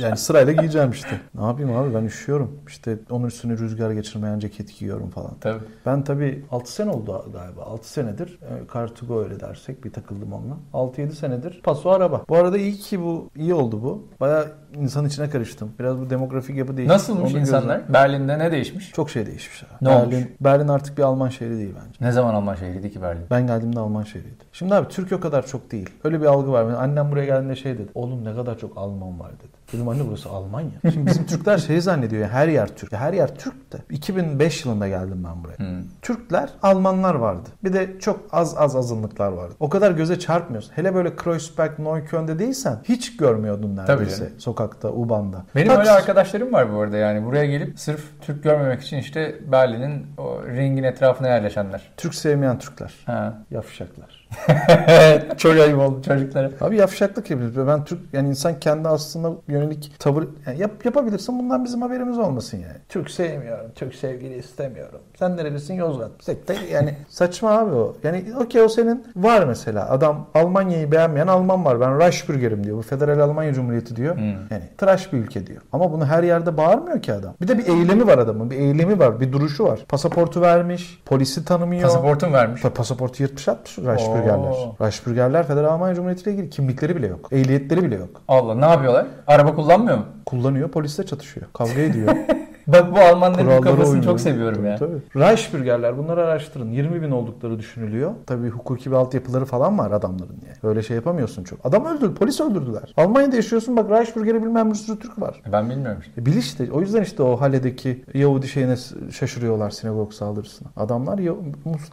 yani 0.00 0.16
sırayla 0.16 0.52
giyeceğim 0.52 0.90
işte. 0.90 1.20
Ne 1.34 1.44
yapayım 1.44 1.76
abi 1.76 1.94
ben 1.94 2.04
üşüyorum. 2.04 2.60
İşte 2.68 2.98
onun 3.10 3.26
üstüne 3.26 3.52
rüzgar 3.52 3.90
geçirmeyen 3.90 4.38
ceket 4.38 4.78
giyiyorum 4.78 5.10
falan. 5.10 5.30
Tabii. 5.40 5.64
Ben 5.86 6.04
tabii 6.04 6.44
6 6.50 6.72
sene 6.72 6.90
oldu 6.90 7.30
galiba. 7.32 7.62
6 7.62 7.90
senedir 7.92 8.38
e, 8.42 8.72
Car2Go 8.72 9.24
öyle 9.24 9.40
dersek 9.40 9.84
bir 9.84 9.92
takıldım 9.92 10.32
onunla. 10.32 10.56
6-7 10.72 11.12
senedir 11.12 11.60
paso 11.62 11.90
araba. 11.90 12.24
Bu 12.28 12.36
arada 12.36 12.58
iyi 12.58 12.72
ki 12.72 13.00
bu 13.02 13.30
iyi 13.36 13.54
oldu 13.54 13.82
bu. 13.82 14.08
Baya 14.20 14.46
insan 14.74 15.06
içine 15.06 15.30
karıştım. 15.30 15.72
Biraz 15.78 15.98
bu 15.98 16.10
demografik 16.10 16.56
yapı 16.56 16.76
değişti. 16.76 16.94
Nasılmış 16.94 17.32
Onu 17.32 17.40
insanlar? 17.40 17.76
gözlem- 17.76 17.92
Berlin'de 17.94 18.38
ne 18.38 18.52
değişmiş? 18.52 18.90
Çok 18.92 19.10
şey 19.10 19.26
değişmiş. 19.26 19.62
abi. 19.62 19.70
Ne 19.82 19.88
Berlin, 19.88 20.00
olmuş? 20.16 20.28
Berlin 20.40 20.68
artık 20.68 20.98
bir 20.98 21.02
Alman 21.02 21.28
şehri 21.28 21.56
değil 21.56 21.74
bence. 21.86 21.98
Ne 22.00 22.12
zaman 22.12 22.34
Alman 22.34 22.54
şehriydi 22.54 22.92
ki 22.92 23.02
Berlin? 23.02 23.22
Ben 23.30 23.46
geldiğimde 23.46 23.80
Alman 23.80 24.02
şehriydi. 24.02 24.44
Şimdi 24.52 24.74
abi 24.74 24.88
Türkiye 24.88 25.18
o 25.18 25.20
kadar 25.20 25.46
çok 25.46 25.72
değil. 25.72 25.90
Öyle 26.04 26.20
bir 26.20 26.26
algı 26.26 26.52
var. 26.52 26.66
Benim 26.66 26.78
annem 26.78 27.10
buraya 27.10 27.24
geldiğinde 27.26 27.56
şey 27.56 27.74
dedi. 27.74 27.88
Oğlum 27.94 28.24
ne 28.24 28.34
kadar 28.34 28.58
çok 28.58 28.78
Alman 28.78 29.20
var 29.20 29.30
dedi. 29.32 29.57
Dedim 29.72 29.88
anne 29.88 30.02
burası 30.08 30.28
Almanya. 30.28 30.70
Şimdi 30.92 31.06
bizim 31.06 31.26
Türkler 31.26 31.58
şeyi 31.58 31.80
zannediyor 31.80 32.22
ya 32.22 32.28
her 32.28 32.48
yer 32.48 32.68
Türk. 32.68 32.92
Her 32.92 33.12
yer 33.12 33.34
Türk 33.36 33.72
de. 33.72 33.76
2005 33.90 34.64
yılında 34.64 34.88
geldim 34.88 35.26
ben 35.28 35.44
buraya. 35.44 35.58
Hmm. 35.58 35.82
Türkler, 36.02 36.50
Almanlar 36.62 37.14
vardı. 37.14 37.48
Bir 37.64 37.72
de 37.72 37.98
çok 38.00 38.20
az 38.32 38.54
az 38.56 38.76
azınlıklar 38.76 39.32
vardı. 39.32 39.54
O 39.60 39.68
kadar 39.68 39.90
göze 39.90 40.18
çarpmıyorsun. 40.18 40.72
Hele 40.76 40.94
böyle 40.94 41.16
Kreuzberg, 41.16 41.78
Neukölln'de 41.78 42.38
değilsen 42.38 42.78
hiç 42.84 43.16
görmüyordun 43.16 43.76
Tabii 43.76 43.90
neredeyse. 44.00 44.24
canım. 44.24 44.40
Sokakta, 44.40 44.92
Uban'da. 44.92 45.44
Benim 45.56 45.68
Taksi- 45.68 45.80
öyle 45.80 45.90
arkadaşlarım 45.90 46.52
var 46.52 46.72
bu 46.74 46.80
arada 46.80 46.96
yani. 46.96 47.24
Buraya 47.24 47.44
gelip 47.46 47.80
sırf 47.80 48.00
Türk 48.20 48.42
görmemek 48.42 48.82
için 48.82 48.96
işte 48.96 49.38
Berlin'in 49.52 50.06
o 50.18 50.42
ringin 50.46 50.82
etrafına 50.82 51.28
yerleşenler. 51.28 51.90
Türk 51.96 52.14
sevmeyen 52.14 52.58
Türkler. 52.58 52.94
Ha. 53.06 53.38
Yavşaklar. 53.50 54.17
Çok 55.36 55.52
ayıp 55.52 55.78
oldu 55.78 56.02
çocuklara. 56.02 56.50
Abi 56.60 56.76
yavşaklık 56.76 57.30
yapıyoruz. 57.30 57.66
Ben 57.66 57.84
Türk 57.84 58.00
yani 58.12 58.28
insan 58.28 58.60
kendi 58.60 58.88
aslında 58.88 59.32
yönelik 59.48 59.92
tavır 59.98 60.28
yani 60.46 60.60
yap, 60.60 60.84
yapabilirsin 60.84 61.38
bundan 61.38 61.64
bizim 61.64 61.82
haberimiz 61.82 62.18
olmasın 62.18 62.58
yani. 62.58 62.76
Türk 62.88 63.10
sevmiyorum. 63.10 63.70
Türk 63.74 63.94
sevgili 63.94 64.36
istemiyorum. 64.36 65.00
Sen 65.18 65.36
nerelisin? 65.36 65.74
Yozgat. 65.74 66.10
Sekte 66.20 66.56
yani 66.72 66.94
saçma 67.08 67.50
abi 67.58 67.74
o. 67.74 67.96
Yani 68.02 68.24
okey 68.40 68.62
o 68.62 68.68
senin 68.68 69.04
var 69.16 69.44
mesela. 69.44 69.90
Adam 69.90 70.26
Almanya'yı 70.34 70.92
beğenmeyen 70.92 71.26
Alman 71.26 71.64
var. 71.64 71.80
Ben 71.80 72.00
Reichsbürger'im 72.00 72.64
diyor. 72.64 72.76
Bu 72.76 72.82
Federal 72.82 73.20
Almanya 73.20 73.54
Cumhuriyeti 73.54 73.96
diyor. 73.96 74.16
Hmm. 74.16 74.24
Yani 74.26 74.62
tıraş 74.78 75.12
bir 75.12 75.18
ülke 75.18 75.46
diyor. 75.46 75.62
Ama 75.72 75.92
bunu 75.92 76.06
her 76.06 76.22
yerde 76.22 76.56
bağırmıyor 76.56 77.02
ki 77.02 77.12
adam. 77.12 77.34
Bir 77.40 77.48
de 77.48 77.58
bir 77.58 77.66
eylemi 77.66 78.06
var 78.06 78.18
adamın. 78.18 78.50
Bir 78.50 78.56
eylemi 78.56 78.98
var. 78.98 79.20
Bir 79.20 79.32
duruşu 79.32 79.64
var. 79.64 79.80
Pasaportu 79.88 80.40
vermiş. 80.40 81.02
Polisi 81.04 81.44
tanımıyor. 81.44 81.82
Pasaportum 81.82 82.32
vermiş. 82.32 82.62
Pa- 82.62 82.70
Pasaportu 82.70 83.22
yırtmış 83.22 83.48
atmış 83.48 83.78
Reichsbürgerler. 83.78 84.17
Oo. 84.26 84.76
Reichsbürgerler 84.80 85.46
Federal 85.46 85.72
Almanya 85.72 85.94
Cumhuriyeti 85.94 86.22
ile 86.22 86.32
ilgili 86.32 86.50
kimlikleri 86.50 86.96
bile 86.96 87.06
yok. 87.06 87.28
Ehliyetleri 87.32 87.84
bile 87.84 87.94
yok. 87.94 88.22
Allah 88.28 88.54
ne 88.54 88.66
yapıyorlar? 88.66 89.06
Araba 89.26 89.54
kullanmıyor 89.54 89.98
mu? 89.98 90.04
Kullanıyor 90.26 90.68
polisle 90.68 91.06
çatışıyor. 91.06 91.46
Kavga 91.52 91.80
ediyor. 91.80 92.16
Bak 92.68 92.92
bu 92.94 92.98
Almanların 92.98 93.60
kafasını 93.60 93.86
uymuyor. 93.86 94.04
çok 94.04 94.20
seviyorum 94.20 94.56
Tabii, 94.58 94.68
ya. 94.68 94.76
Tabii. 94.76 94.96
Reichsbürgerler 95.16 95.98
bunları 95.98 96.24
araştırın. 96.24 96.70
20 96.70 97.02
bin 97.02 97.10
oldukları 97.10 97.58
düşünülüyor. 97.58 98.12
Tabii 98.26 98.48
hukuki 98.48 98.90
bir 98.90 98.96
altyapıları 98.96 99.44
falan 99.44 99.78
var 99.78 99.90
adamların 99.90 100.38
yani. 100.46 100.56
Öyle 100.62 100.82
şey 100.82 100.96
yapamıyorsun 100.96 101.44
çok. 101.44 101.66
Adam 101.66 101.84
öldürdü. 101.86 102.14
Polis 102.14 102.40
öldürdüler. 102.40 102.94
Almanya'da 102.96 103.36
yaşıyorsun 103.36 103.76
bak 103.76 103.90
Reichsbürger'i 103.90 104.42
bilmem 104.42 104.70
bir 104.70 104.74
sürü 104.74 104.98
Türk 104.98 105.20
var. 105.20 105.42
Ben 105.52 105.70
bilmiyorum 105.70 105.98
işte. 106.00 106.20
E 106.20 106.26
bil 106.26 106.36
işte. 106.36 106.68
O 106.72 106.80
yüzden 106.80 107.02
işte 107.02 107.22
o 107.22 107.40
Hale'deki 107.40 108.04
Yahudi 108.14 108.48
şeyine 108.48 108.74
şaşırıyorlar 109.12 109.70
sinagog 109.70 110.12
saldırısına. 110.12 110.68
Adamlar 110.76 111.18
ya, 111.18 111.32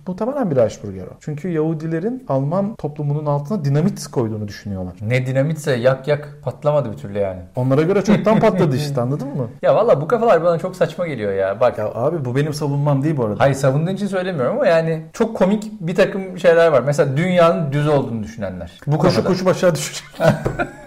muhtemelen 0.08 0.52
bir 0.52 0.56
Reichsbürger 0.56 1.04
o. 1.08 1.14
Çünkü 1.20 1.50
Yahudilerin 1.50 2.26
Alman 2.28 2.76
toplumunun 2.76 3.26
altına 3.26 3.66
dinamit 3.66 4.08
koyduğunu 4.08 4.48
düşünüyorlar. 4.48 4.94
Ne 5.02 5.26
dinamitse 5.28 5.76
yak 5.76 6.08
yak 6.08 6.40
patlamadı 6.44 6.92
bir 6.92 6.98
türlü 6.98 7.20
yani. 7.20 7.40
Onlara 7.56 7.82
göre 7.82 8.02
çoktan 8.04 8.40
patladı 8.40 8.76
işte 8.76 9.02
anladın 9.06 9.28
mı? 9.28 9.48
Ya 9.62 9.76
valla 9.76 10.02
bu 10.02 10.08
kafalar 10.08 10.44
bana 10.44 10.58
çok 10.60 10.65
saçma 10.74 11.08
geliyor 11.08 11.34
ya. 11.34 11.60
Bak 11.60 11.78
Ya 11.78 11.86
abi 11.94 12.26
bu 12.26 12.36
benim 12.36 12.54
savunmam 12.54 13.04
değil 13.04 13.18
bu 13.18 13.26
arada. 13.26 13.40
Hayır 13.40 13.56
savunduğun 13.56 13.94
için 13.94 14.08
söylemiyorum 14.08 14.56
ama 14.56 14.68
yani 14.68 15.06
çok 15.14 15.38
komik 15.38 15.72
bir 15.80 15.96
takım 15.96 16.40
şeyler 16.40 16.68
var. 16.68 16.82
Mesela 16.86 17.18
dünyanın 17.18 17.72
düz 17.72 17.88
olduğunu 17.88 18.24
düşünenler. 18.24 18.72
Bu 18.88 18.98
Koşu 18.98 19.24
koşup 19.24 19.48
aşağı 19.48 19.76
düşecek. 19.76 20.04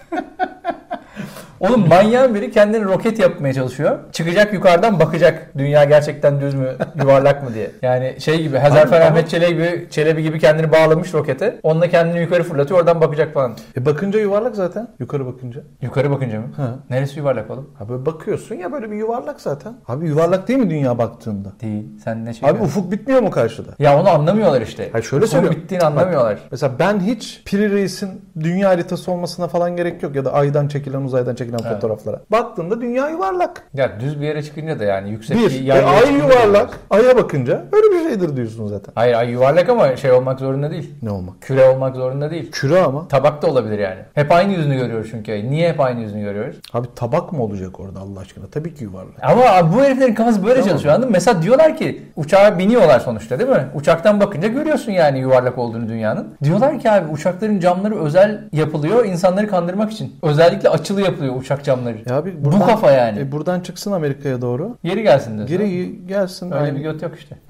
Oğlum 1.61 1.89
manyağın 1.89 2.35
biri 2.35 2.51
kendini 2.51 2.85
roket 2.85 3.19
yapmaya 3.19 3.55
çalışıyor. 3.55 3.99
Çıkacak 4.13 4.53
yukarıdan 4.55 5.01
bakacak 5.01 5.51
dünya 5.59 5.85
gerçekten 5.85 6.41
düz 6.41 6.55
mü 6.55 6.69
yuvarlak 7.01 7.43
mı 7.43 7.55
diye. 7.55 7.71
Yani 7.83 8.17
şey 8.19 8.43
gibi 8.43 8.57
Hazarfen 8.59 8.97
Ama- 9.01 9.07
Ahmet 9.11 9.29
Çelebi 9.29 9.53
gibi, 9.55 9.87
Çelebi 9.91 10.23
gibi 10.23 10.39
kendini 10.39 10.73
bağlamış 10.73 11.15
rokete. 11.15 11.61
Onunla 11.63 11.89
kendini 11.89 12.21
yukarı 12.21 12.43
fırlatıyor 12.43 12.81
oradan 12.81 13.01
bakacak 13.01 13.35
falan. 13.35 13.57
E 13.77 13.87
bakınca 13.87 14.19
yuvarlak 14.21 14.55
zaten. 14.57 14.89
Yukarı 14.99 15.27
bakınca. 15.27 15.61
Yukarı 15.83 16.11
bakınca 16.11 16.41
mı? 16.41 16.47
Ha. 16.57 16.75
Neresi 16.91 17.19
yuvarlak 17.19 17.51
oğlum? 17.51 17.71
Ha 17.79 17.89
böyle 17.89 18.07
bakıyorsun 18.07 18.55
ya 18.55 18.73
böyle 18.73 18.91
bir 18.91 18.97
yuvarlak 18.97 19.41
zaten. 19.41 19.73
Abi 19.89 20.07
yuvarlak 20.07 20.49
değil 20.49 20.59
mi 20.61 20.71
dünya 20.71 20.99
baktığında? 20.99 21.49
Değil. 21.63 21.85
Sen 22.05 22.25
ne 22.25 22.35
şey 22.35 22.49
Abi 22.49 22.63
ufuk 22.63 22.93
bitmiyor 22.93 23.23
mu 23.23 23.31
karşıda? 23.31 23.71
Ya 23.79 24.01
onu 24.01 24.09
anlamıyorlar 24.09 24.61
işte. 24.61 24.89
Hayır 24.93 25.05
şöyle 25.05 25.25
Ufuk 25.25 25.33
söylüyorum. 25.33 25.61
bittiğini 25.61 25.85
anlamıyorlar. 25.85 26.39
Mesela 26.51 26.73
ben 26.79 27.01
hiç 27.01 27.43
Piri 27.45 27.73
Reis'in 27.73 28.09
dünya 28.41 28.69
haritası 28.69 29.13
olmasına 29.13 29.49
falan 29.49 29.77
gerek 29.77 30.03
yok. 30.03 30.15
Ya 30.17 30.25
da 30.25 30.33
aydan 30.33 30.69
çekilen 30.69 31.03
uzaydan 31.03 31.35
çekilen 31.35 31.48
çekilen 31.49 31.71
Evet. 31.71 31.81
fotoğraflara. 31.83 32.21
Baktığında 32.33 32.81
dünya 32.81 33.09
yuvarlak. 33.09 33.63
Ya 33.75 34.01
düz 34.01 34.21
bir 34.21 34.27
yere 34.27 34.43
çıkınca 34.43 34.79
da 34.79 34.85
yani 34.85 35.11
yüksek 35.11 35.37
Bir, 35.37 35.45
bir 35.51 35.51
e, 35.61 35.65
yerlere 35.65 35.87
ay 35.87 36.03
da 36.03 36.07
yuvarlak. 36.09 36.33
görüyorsun. 36.41 36.79
Aya 36.91 37.17
bakınca 37.17 37.65
öyle 37.73 37.87
bir 38.05 38.11
şeydir 38.11 38.37
diyorsun 38.37 38.67
zaten. 38.67 38.93
Hayır 38.95 39.15
ay 39.15 39.31
yuvarlak 39.31 39.69
ama 39.69 39.97
şey 39.97 40.13
olmak 40.13 40.39
zorunda 40.41 40.71
değil. 40.71 40.95
Ne 41.03 41.11
olmak? 41.11 41.43
Küre 41.43 41.69
olmak 41.69 41.97
zorunda 41.97 42.31
değil. 42.31 42.51
Küre 42.53 42.81
ama. 42.81 43.09
Tabak 43.09 43.43
da 43.43 43.47
olabilir 43.47 43.79
yani. 43.79 43.99
Hep 44.15 44.33
aynı 44.33 44.53
yüzünü 44.53 44.77
görüyoruz 44.77 45.09
çünkü 45.11 45.33
ayın. 45.33 45.51
Niye 45.51 45.69
hep 45.69 45.81
aynı 45.81 46.01
yüzünü 46.01 46.23
görüyoruz? 46.23 46.57
Abi 46.73 46.87
tabak 46.97 47.33
mı 47.33 47.43
olacak 47.43 47.81
orada 47.81 48.01
Allah 48.01 48.21
aşkına? 48.21 48.45
Tabii 48.47 48.75
ki 48.75 48.85
yuvarlak. 48.85 49.13
Ama 49.23 49.43
abi 49.45 49.77
bu 49.77 49.81
heriflerin 49.83 50.15
kafası 50.15 50.43
böyle 50.45 50.55
Tamam. 50.55 50.69
çalışıyor 50.69 50.95
anladın 50.95 51.09
mı? 51.11 51.13
Mesela 51.13 51.43
diyorlar 51.43 51.77
ki 51.77 52.03
uçağa 52.17 52.59
biniyorlar 52.59 53.01
sonuçta 53.01 53.39
değil 53.39 53.51
mi? 53.51 53.65
Uçaktan 53.75 54.21
bakınca 54.21 54.49
görüyorsun 54.49 54.93
yani 54.93 55.19
yuvarlak 55.19 55.59
olduğunu 55.59 55.89
dünyanın. 55.89 56.29
Diyorlar 56.45 56.79
ki 56.79 56.91
abi 56.91 57.13
uçakların 57.13 57.61
camları 57.61 57.99
özel 57.99 58.41
yapılıyor 58.53 59.05
insanları 59.05 59.49
kandırmak 59.49 59.93
için. 59.93 60.17
Özellikle 60.23 60.69
açılı 60.69 61.03
yapılıyor 61.03 61.35
uçak 61.39 61.65
camları. 61.65 61.97
Ya 62.11 62.17
abi 62.17 62.45
Bu 62.45 62.51
kafa 62.67 62.91
yani. 62.91 63.21
E, 63.21 63.33
buradan 63.33 63.61
çıksın 63.61 63.93
Amerika'ya 63.93 64.43
doğru. 64.43 64.77
Geri 64.85 65.03
gelsin 65.03 65.37
diyorsun. 65.37 65.59
Geri 65.59 66.07
gelsin. 66.07 66.47
Öyle 66.47 66.65
Aynı- 66.65 66.77
bir 66.77 66.81
göt 66.83 67.03
yok 67.03 67.13
işte. 67.19 67.37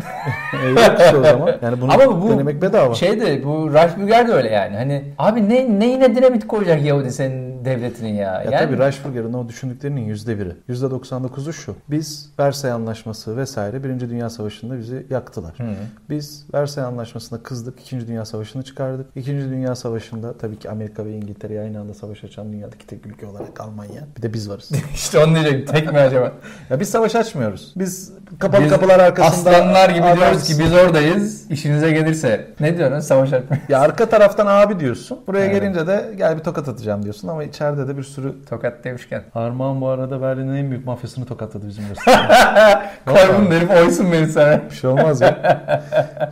E, 0.64 0.68
yok 0.68 0.94
işte 1.00 1.16
o 1.16 1.22
zaman. 1.22 1.50
Yani 1.62 1.80
bunu 1.80 1.92
Ama 1.92 2.22
bu 2.22 2.30
denemek 2.30 2.62
bedava. 2.62 2.94
Şey 2.94 3.20
de 3.20 3.44
bu 3.44 3.74
Reichsbürger 3.74 4.28
de 4.28 4.32
öyle 4.32 4.48
yani. 4.48 4.76
Hani 4.76 5.04
abi 5.18 5.48
ne 5.48 5.80
neyine 5.80 6.16
dinamit 6.16 6.46
koyacak 6.46 6.82
Yahudi 6.82 7.12
senin 7.12 7.57
devletinin 7.64 8.14
ya. 8.14 8.18
Ya 8.18 8.42
yani, 8.50 8.56
tabii 8.58 8.78
Reichsbürger'in 8.78 9.32
o 9.32 9.48
düşündüklerinin 9.48 10.00
yüzde 10.00 10.38
biri. 10.38 10.52
Yüzde 10.68 10.86
99'u 10.86 11.52
şu. 11.52 11.74
Biz 11.90 12.30
Versay 12.38 12.70
Anlaşması 12.70 13.36
vesaire 13.36 13.84
Birinci 13.84 14.10
Dünya 14.10 14.30
Savaşı'nda 14.30 14.78
bizi 14.78 15.06
yaktılar. 15.10 15.54
Hı. 15.58 15.64
Biz 16.10 16.44
Versay 16.54 16.84
Anlaşması'na 16.84 17.42
kızdık. 17.42 17.80
İkinci 17.80 18.08
Dünya 18.08 18.24
Savaşı'nı 18.24 18.62
çıkardık. 18.62 19.06
İkinci 19.16 19.50
Dünya 19.50 19.74
Savaşı'nda 19.74 20.32
tabii 20.38 20.58
ki 20.58 20.70
Amerika 20.70 21.04
ve 21.04 21.12
İngiltere'ye 21.12 21.60
aynı 21.60 21.80
anda 21.80 21.94
savaş 21.94 22.24
açan 22.24 22.52
dünyadaki 22.52 22.86
tek 22.86 23.06
ülke 23.06 23.26
olarak 23.26 23.60
Almanya. 23.60 24.02
Bir 24.16 24.22
de 24.22 24.32
biz 24.32 24.50
varız. 24.50 24.70
işte 24.94 25.24
onu 25.24 25.34
diyecek. 25.34 25.68
Tek 25.68 25.92
mi 25.92 25.98
acaba? 25.98 26.32
ya 26.70 26.80
biz 26.80 26.88
savaş 26.90 27.14
açmıyoruz. 27.14 27.72
Biz 27.76 28.12
kapalı 28.38 28.64
Biz 28.64 28.70
kapılar 28.70 28.98
arkasında 29.00 29.50
Aslanlar 29.50 29.90
gibi 29.90 30.04
adam- 30.04 30.16
diyoruz 30.18 30.44
ki 30.44 30.54
biz 30.58 30.72
oradayız. 30.72 31.50
İşinize 31.50 31.90
gelirse. 31.90 32.46
Ne 32.60 32.76
diyorsun? 32.78 33.00
Savaş 33.00 33.32
açmayın. 33.32 33.62
Ya 33.68 33.80
arka 33.80 34.08
taraftan 34.08 34.46
abi 34.46 34.80
diyorsun. 34.80 35.18
Buraya 35.26 35.44
Evet. 35.44 35.60
gelince 35.60 35.86
de 35.86 36.14
gel 36.18 36.38
bir 36.38 36.42
tokat 36.42 36.68
atacağım 36.68 37.02
diyorsun 37.02 37.28
ama 37.28 37.44
içeride 37.58 37.88
de 37.88 37.96
bir 37.96 38.02
sürü 38.02 38.44
Tokat 38.44 38.84
demişken. 38.84 39.22
Armağan 39.34 39.80
bu 39.80 39.88
arada 39.88 40.22
Berlin'in 40.22 40.54
en 40.54 40.70
büyük 40.70 40.86
mafyasını 40.86 41.24
tokatladı 41.24 41.68
bizim. 41.68 41.84
Koymun 43.06 43.50
derim 43.50 43.68
oysun 43.68 44.12
beni 44.12 44.26
sana. 44.26 44.60
Bir 44.70 44.74
şey 44.74 44.90
olmaz 44.90 45.20
ya. 45.20 45.82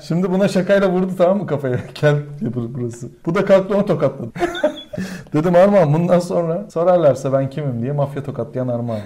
Şimdi 0.02 0.30
buna 0.30 0.48
şakayla 0.48 0.90
vurdu 0.90 1.12
tamam 1.18 1.38
mı 1.38 1.46
kafaya? 1.46 1.78
Gel 2.00 2.16
yapır 2.40 2.62
burası. 2.74 3.08
Bu 3.26 3.34
da 3.34 3.44
kalktı 3.44 3.74
onu 3.76 3.86
tokatladı. 3.86 4.30
Dedim 5.32 5.54
Armağan 5.54 5.94
bundan 5.94 6.18
sonra 6.18 6.70
sorarlarsa 6.70 7.32
ben 7.32 7.50
kimim 7.50 7.82
diye 7.82 7.92
mafya 7.92 8.22
tokatlayan 8.22 8.68
Armağan. 8.68 9.00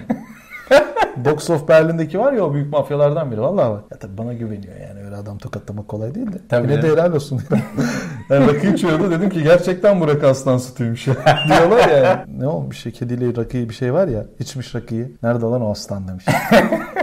Box 1.17 1.51
of 1.51 1.69
Berlin'deki 1.69 2.19
var 2.19 2.33
ya 2.33 2.45
o 2.45 2.55
büyük 2.55 2.73
mafyalardan 2.73 3.31
biri. 3.33 3.41
Vallahi 3.41 3.71
bak. 3.71 3.85
Ya 3.91 3.99
tabii 3.99 4.19
bana 4.19 4.33
güveniyor 4.33 4.75
yani 4.89 5.05
öyle 5.05 5.17
adam 5.17 5.39
tokatlamak 5.39 5.89
kolay 5.89 6.15
değil 6.15 6.33
de. 6.33 6.37
Tabii 6.49 6.73
Yine 6.73 6.83
de 6.83 6.89
helal 6.89 7.13
olsun. 7.13 7.41
yani 8.31 8.47
rakı 8.47 8.67
içiyordu 8.67 9.11
dedim 9.11 9.31
ki 9.31 9.43
gerçekten 9.43 10.01
bu 10.01 10.09
rakı 10.09 10.29
aslan 10.29 10.59
sütüymüş. 10.59 11.07
Diyorlar 11.49 11.89
ya. 11.89 12.25
Ne 12.39 12.47
olmuş 12.47 12.87
ya 12.87 12.93
kediyle 12.93 13.37
rakıyı 13.37 13.69
bir 13.69 13.75
şey 13.75 13.93
var 13.93 14.09
ya. 14.09 14.25
içmiş 14.39 14.75
rakıyı. 14.75 15.13
Nerede 15.23 15.45
lan 15.45 15.63
o 15.63 15.71
aslan 15.71 16.09
demiş. 16.09 16.25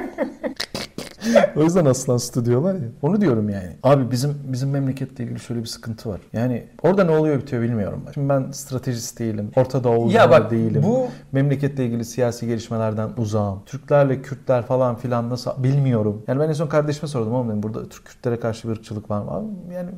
O 1.56 1.64
yüzden 1.64 1.86
aslan 1.86 2.18
sütü 2.18 2.46
diyorlar 2.46 2.74
ya. 2.76 2.82
Onu 3.02 3.22
diyorum 3.22 3.50
yani. 3.50 3.70
Abi 3.84 4.12
bizim 4.12 4.38
bizim 4.44 4.70
memleketle 4.70 5.24
ilgili 5.24 5.40
şöyle 5.40 5.62
bir 5.62 5.66
sıkıntı 5.66 6.10
var. 6.10 6.22
Yani 6.34 6.64
orada 6.84 7.04
ne 7.04 7.12
oluyor 7.12 7.38
bitiyor 7.42 7.62
bilmiyorum. 7.62 8.04
Ben. 8.08 8.12
Şimdi 8.12 8.30
ben 8.30 8.52
stratejist 8.52 9.20
değilim. 9.20 9.52
Orta 9.56 9.84
Doğu 9.84 10.12
Ya 10.12 10.32
bak 10.32 10.52
değilim. 10.52 10.84
bu 10.84 11.08
Memleketle 11.32 11.86
ilgili 11.86 12.06
siyasi 12.06 12.48
gelişmelerden 12.48 13.10
uzağım. 13.18 13.62
Türklerle 13.66 14.22
Kürtler 14.22 14.64
falan 14.66 14.96
filan 14.96 15.30
nasıl 15.30 15.64
bilmiyorum. 15.64 16.24
Yani 16.28 16.40
ben 16.40 16.50
en 16.50 16.54
son 16.54 16.68
kardeşime 16.68 17.08
sordum 17.08 17.34
oğlum 17.34 17.48
dedim 17.50 17.64
burada 17.64 17.90
Türk 17.90 18.06
Kürtlere 18.06 18.40
karşı 18.40 18.68
bir 18.68 18.74
ırkçılık 18.74 19.10
var 19.12 19.22
mı? 19.22 19.32
Abi 19.32 19.46
yani 19.74 19.90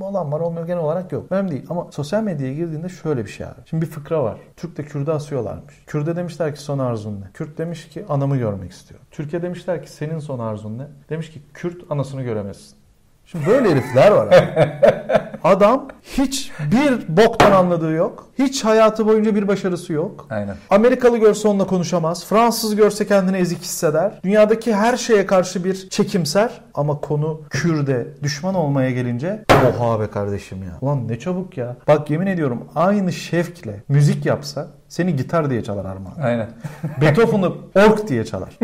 olan 0.00 0.32
var 0.32 0.40
olmuyor 0.40 0.66
genel 0.66 0.82
olarak 0.82 1.12
yok. 1.12 1.26
Önemli 1.30 1.50
değil 1.50 1.66
ama 1.70 1.86
sosyal 1.90 2.22
medyaya 2.22 2.54
girdiğinde 2.54 2.88
şöyle 2.88 3.24
bir 3.24 3.30
şey 3.30 3.46
abi. 3.46 3.54
Şimdi 3.64 3.86
bir 3.86 3.90
fıkra 3.90 4.24
var. 4.24 4.38
Türk'le 4.56 4.76
Kürt'ü 4.88 5.10
asıyorlarmış. 5.12 5.74
Kürt'e 5.86 6.16
demişler 6.16 6.54
ki 6.54 6.60
son 6.60 6.78
arzun 6.78 7.20
ne? 7.20 7.24
Kürt 7.34 7.58
demiş 7.58 7.88
ki 7.88 8.04
anamı 8.08 8.36
görmek 8.36 8.72
istiyorum. 8.72 9.06
Türkiye 9.10 9.42
demişler 9.42 9.82
ki 9.82 9.92
senin 9.92 10.18
son 10.18 10.38
arzun 10.38 10.47
ne? 10.54 10.86
Demiş 11.10 11.30
ki 11.30 11.42
Kürt 11.54 11.82
anasını 11.90 12.22
göremezsin. 12.22 12.78
Şimdi 13.26 13.46
böyle 13.46 13.70
herifler 13.70 14.10
var 14.10 14.26
abi. 14.26 14.78
Adam 15.44 15.88
hiç 16.02 16.50
bir 16.72 17.16
boktan 17.16 17.52
anladığı 17.52 17.90
yok. 17.92 18.26
Hiç 18.38 18.64
hayatı 18.64 19.06
boyunca 19.06 19.34
bir 19.34 19.48
başarısı 19.48 19.92
yok. 19.92 20.26
aynen. 20.30 20.56
Amerikalı 20.70 21.18
görse 21.18 21.48
onunla 21.48 21.66
konuşamaz. 21.66 22.26
Fransız 22.26 22.76
görse 22.76 23.06
kendini 23.06 23.36
ezik 23.36 23.62
hisseder. 23.62 24.20
Dünyadaki 24.24 24.74
her 24.74 24.96
şeye 24.96 25.26
karşı 25.26 25.64
bir 25.64 25.90
çekimser. 25.90 26.60
Ama 26.74 27.00
konu 27.00 27.40
Kürde 27.50 28.06
düşman 28.22 28.54
olmaya 28.54 28.90
gelince 28.90 29.44
oha 29.50 30.00
be 30.00 30.06
kardeşim 30.10 30.62
ya. 30.62 30.78
Ulan 30.80 31.08
ne 31.08 31.18
çabuk 31.18 31.56
ya. 31.58 31.76
Bak 31.88 32.10
yemin 32.10 32.26
ediyorum 32.26 32.64
aynı 32.74 33.12
şevkle 33.12 33.82
müzik 33.88 34.26
yapsa 34.26 34.68
seni 34.88 35.16
gitar 35.16 35.50
diye 35.50 35.62
çalar 35.64 35.84
Armağan. 35.84 36.14
Aynen. 36.22 36.48
Beethoven'ı 37.00 37.52
ork 37.74 38.08
diye 38.08 38.24
çalar. 38.24 38.58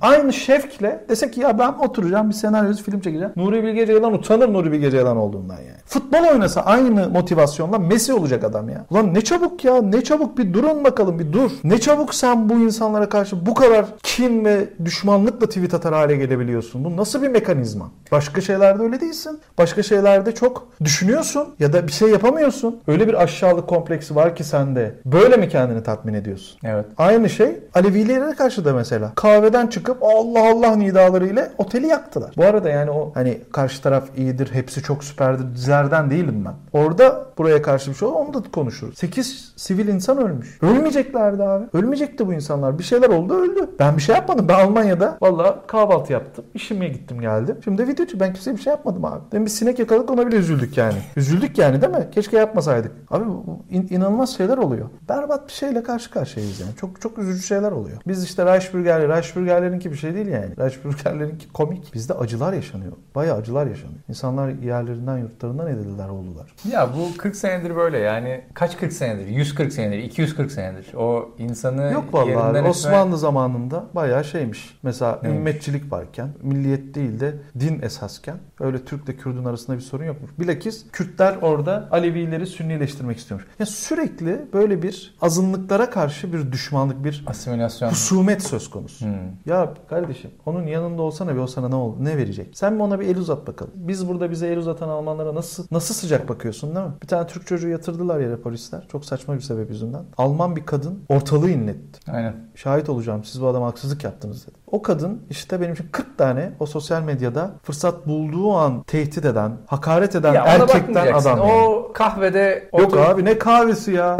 Aynı 0.00 0.32
şevkle 0.32 1.04
dese 1.08 1.30
ki 1.30 1.40
ya 1.40 1.58
ben 1.58 1.72
oturacağım 1.72 2.28
bir 2.28 2.34
senaryo 2.34 2.74
film 2.74 3.00
çekeceğim. 3.00 3.32
Nuri 3.36 3.62
Bilge 3.62 3.86
Ceylan 3.86 4.12
utanır 4.12 4.52
Nuri 4.52 4.72
Bilge 4.72 4.90
Ceylan 4.90 5.16
olduğundan 5.16 5.54
yani. 5.56 5.78
Futbol 5.86 6.32
oynasa 6.32 6.60
aynı 6.60 7.08
motivasyonla 7.08 7.78
Messi 7.78 8.12
olacak 8.12 8.44
adam 8.44 8.68
ya. 8.68 8.84
Ulan 8.90 9.14
ne 9.14 9.20
çabuk 9.20 9.64
ya 9.64 9.82
ne 9.82 10.04
çabuk 10.04 10.38
bir 10.38 10.52
durun 10.52 10.84
bakalım 10.84 11.18
bir 11.18 11.32
dur. 11.32 11.50
Ne 11.64 11.80
çabuk 11.80 12.14
sen 12.14 12.48
bu 12.48 12.54
insanlara 12.54 13.08
karşı 13.08 13.46
bu 13.46 13.54
kadar 13.54 13.86
kin 14.02 14.44
ve 14.44 14.68
düşmanlıkla 14.84 15.46
tweet 15.46 15.74
atar 15.74 15.94
hale 15.94 16.16
gelebiliyorsun. 16.16 16.84
Bu 16.84 16.96
nasıl 16.96 17.22
bir 17.22 17.28
mekanizma? 17.28 17.90
Başka 18.12 18.40
şeylerde 18.40 18.82
öyle 18.82 19.00
değilsin. 19.00 19.40
Başka 19.58 19.82
şeylerde 19.82 20.34
çok 20.34 20.68
düşünüyorsun 20.84 21.54
ya 21.58 21.72
da 21.72 21.86
bir 21.86 21.92
şey 21.92 22.10
yapamıyorsun. 22.10 22.80
Öyle 22.86 23.08
bir 23.08 23.22
aşağılık 23.22 23.68
kompleksi 23.68 24.14
var 24.16 24.36
ki 24.36 24.44
sende. 24.44 24.94
Böyle 25.04 25.36
mi 25.36 25.47
kendini 25.48 25.82
tatmin 25.82 26.14
ediyorsun? 26.14 26.58
Evet. 26.64 26.86
Aynı 26.98 27.28
şey 27.30 27.60
Alevilere 27.74 28.34
karşı 28.34 28.64
da 28.64 28.72
mesela. 28.72 29.12
Kahveden 29.14 29.66
çıkıp 29.66 30.02
Allah 30.02 30.50
Allah 30.50 30.76
nidalarıyla 30.76 31.48
oteli 31.58 31.86
yaktılar. 31.86 32.34
Bu 32.36 32.44
arada 32.44 32.68
yani 32.68 32.90
o 32.90 33.10
hani 33.14 33.40
karşı 33.52 33.82
taraf 33.82 34.04
iyidir, 34.16 34.48
hepsi 34.52 34.82
çok 34.82 35.04
süperdir 35.04 35.54
dizilerden 35.54 36.10
değilim 36.10 36.44
ben. 36.44 36.80
Orada 36.80 37.26
buraya 37.38 37.62
karşı 37.62 37.90
bir 37.90 37.96
şey 37.96 38.08
olur 38.08 38.16
onu 38.16 38.34
da 38.34 38.38
konuşuruz. 38.52 38.98
8 38.98 39.52
sivil 39.56 39.88
insan 39.88 40.18
ölmüş. 40.18 40.58
Ölmeyeceklerdi 40.62 41.42
abi. 41.42 41.64
Ölmeyecekti 41.72 42.26
bu 42.26 42.32
insanlar. 42.32 42.78
Bir 42.78 42.84
şeyler 42.84 43.08
oldu 43.08 43.34
öldü. 43.34 43.70
Ben 43.78 43.96
bir 43.96 44.02
şey 44.02 44.14
yapmadım. 44.14 44.48
Ben 44.48 44.54
Almanya'da 44.66 45.18
valla 45.20 45.66
kahvaltı 45.66 46.12
yaptım. 46.12 46.44
İşime 46.54 46.88
gittim 46.88 47.20
geldim. 47.20 47.56
Şimdi 47.64 47.82
de 47.82 47.88
video 47.88 48.06
Ben 48.20 48.32
kimseye 48.32 48.56
bir 48.56 48.60
şey 48.60 48.70
yapmadım 48.70 49.04
abi. 49.04 49.20
Demin 49.32 49.46
bir 49.46 49.50
sinek 49.50 49.78
yakaladık 49.78 50.10
ona 50.10 50.26
bile 50.26 50.36
üzüldük 50.36 50.76
yani. 50.78 50.94
üzüldük 51.16 51.58
yani 51.58 51.82
değil 51.82 51.92
mi? 51.92 52.08
Keşke 52.12 52.38
yapmasaydık. 52.38 52.92
Abi 53.10 53.24
in- 53.70 53.88
inanılmaz 53.90 54.36
şeyler 54.36 54.58
oluyor. 54.58 54.88
Berbat 55.08 55.37
bir 55.48 55.52
şeyle 55.52 55.82
karşı 55.82 56.10
karşıyayız 56.10 56.60
yani. 56.60 56.70
Çok 56.80 57.00
çok 57.00 57.18
üzücü 57.18 57.42
şeyler 57.42 57.72
oluyor. 57.72 57.98
Biz 58.06 58.24
işte 58.24 58.44
Reichsbürgerler, 58.46 59.08
Reichsbürgerlerinki 59.08 59.92
bir 59.92 59.96
şey 59.96 60.14
değil 60.14 60.26
yani. 60.26 60.56
Reichsbürgerlerinki 60.58 61.52
komik. 61.52 61.94
Bizde 61.94 62.14
acılar 62.14 62.52
yaşanıyor. 62.52 62.92
Bayağı 63.14 63.36
acılar 63.38 63.66
yaşanıyor. 63.66 63.98
İnsanlar 64.08 64.48
yerlerinden 64.48 65.18
yurtlarından 65.18 65.66
edildiler 65.66 66.08
oldular. 66.08 66.54
Ya 66.72 66.88
bu 66.96 67.16
40 67.16 67.36
senedir 67.36 67.76
böyle 67.76 67.98
yani 67.98 68.44
kaç 68.54 68.76
40 68.78 68.92
senedir? 68.92 69.26
140 69.26 69.72
senedir, 69.72 69.98
240 69.98 70.52
senedir. 70.52 70.94
O 70.94 71.30
insanı 71.38 71.92
Yok 71.92 72.14
vallahi 72.14 72.36
abi. 72.36 72.58
etme- 72.58 72.68
Osmanlı 72.68 73.18
zamanında 73.18 73.84
bayağı 73.94 74.24
şeymiş. 74.24 74.78
Mesela 74.82 75.18
Neymiş? 75.22 75.38
ümmetçilik 75.38 75.92
varken, 75.92 76.28
milliyet 76.42 76.94
değil 76.94 77.20
de 77.20 77.34
din 77.60 77.82
esasken 77.82 78.36
öyle 78.60 78.84
Türk'le 78.84 79.18
Kürdün 79.22 79.44
arasında 79.44 79.76
bir 79.76 79.82
sorun 79.82 80.04
yokmuş. 80.04 80.30
Bilakis 80.38 80.84
Kürtler 80.92 81.36
orada 81.42 81.88
Alevileri 81.90 82.46
Sünnileştirmek 82.46 83.18
istiyormuş. 83.18 83.48
Ya 83.58 83.66
sürekli 83.66 84.40
böyle 84.52 84.82
bir 84.82 85.14
azınlıklara 85.32 85.90
karşı 85.90 86.32
bir 86.32 86.52
düşmanlık, 86.52 87.04
bir 87.04 87.24
asimilasyon. 87.26 87.90
husumet 87.90 88.42
söz 88.42 88.70
konusu. 88.70 89.04
Hmm. 89.04 89.12
Ya 89.46 89.68
kardeşim 89.90 90.30
onun 90.46 90.66
yanında 90.66 91.02
olsana 91.02 91.34
bir 91.34 91.40
o 91.40 91.46
sana 91.46 91.68
ne 91.68 91.74
ol 91.74 91.94
ne 92.00 92.16
verecek? 92.16 92.48
Sen 92.54 92.72
mi 92.72 92.82
ona 92.82 93.00
bir 93.00 93.06
el 93.08 93.16
uzat 93.18 93.46
bakalım. 93.46 93.72
Biz 93.74 94.08
burada 94.08 94.30
bize 94.30 94.46
el 94.48 94.58
uzatan 94.58 94.88
Almanlara 94.88 95.34
nasıl 95.34 95.66
nasıl 95.70 95.94
sıcak 95.94 96.28
bakıyorsun 96.28 96.74
değil 96.76 96.86
mi? 96.86 96.92
Bir 97.02 97.06
tane 97.06 97.26
Türk 97.26 97.46
çocuğu 97.46 97.68
yatırdılar 97.68 98.20
yere 98.20 98.36
polisler. 98.36 98.86
Çok 98.92 99.04
saçma 99.04 99.34
bir 99.34 99.40
sebep 99.40 99.70
yüzünden. 99.70 100.02
Alman 100.18 100.56
bir 100.56 100.66
kadın 100.66 100.98
ortalığı 101.08 101.50
inletti. 101.50 102.10
Aynen. 102.12 102.34
Şahit 102.54 102.88
olacağım 102.88 103.24
siz 103.24 103.42
bu 103.42 103.46
adama 103.46 103.66
haksızlık 103.66 104.04
yaptınız 104.04 104.46
dedi. 104.46 104.56
O 104.70 104.82
kadın 104.82 105.22
işte 105.30 105.60
benim 105.60 105.72
için 105.72 105.86
40 105.92 106.18
tane 106.18 106.52
o 106.60 106.66
sosyal 106.66 107.02
medyada 107.02 107.50
fırsat 107.62 108.06
bulduğu 108.06 108.52
an 108.52 108.82
tehdit 108.82 109.24
eden, 109.24 109.52
hakaret 109.66 110.14
eden 110.16 110.34
Ya 110.34 110.44
erkekten 110.44 111.12
adam. 111.12 111.38
yani. 111.38 111.52
O 111.52 111.90
kahvede 111.94 112.68
Yok 112.78 112.82
oturup- 112.92 113.08
abi 113.08 113.24
ne 113.24 113.38
kahvesi 113.38 113.92
ya. 113.92 114.16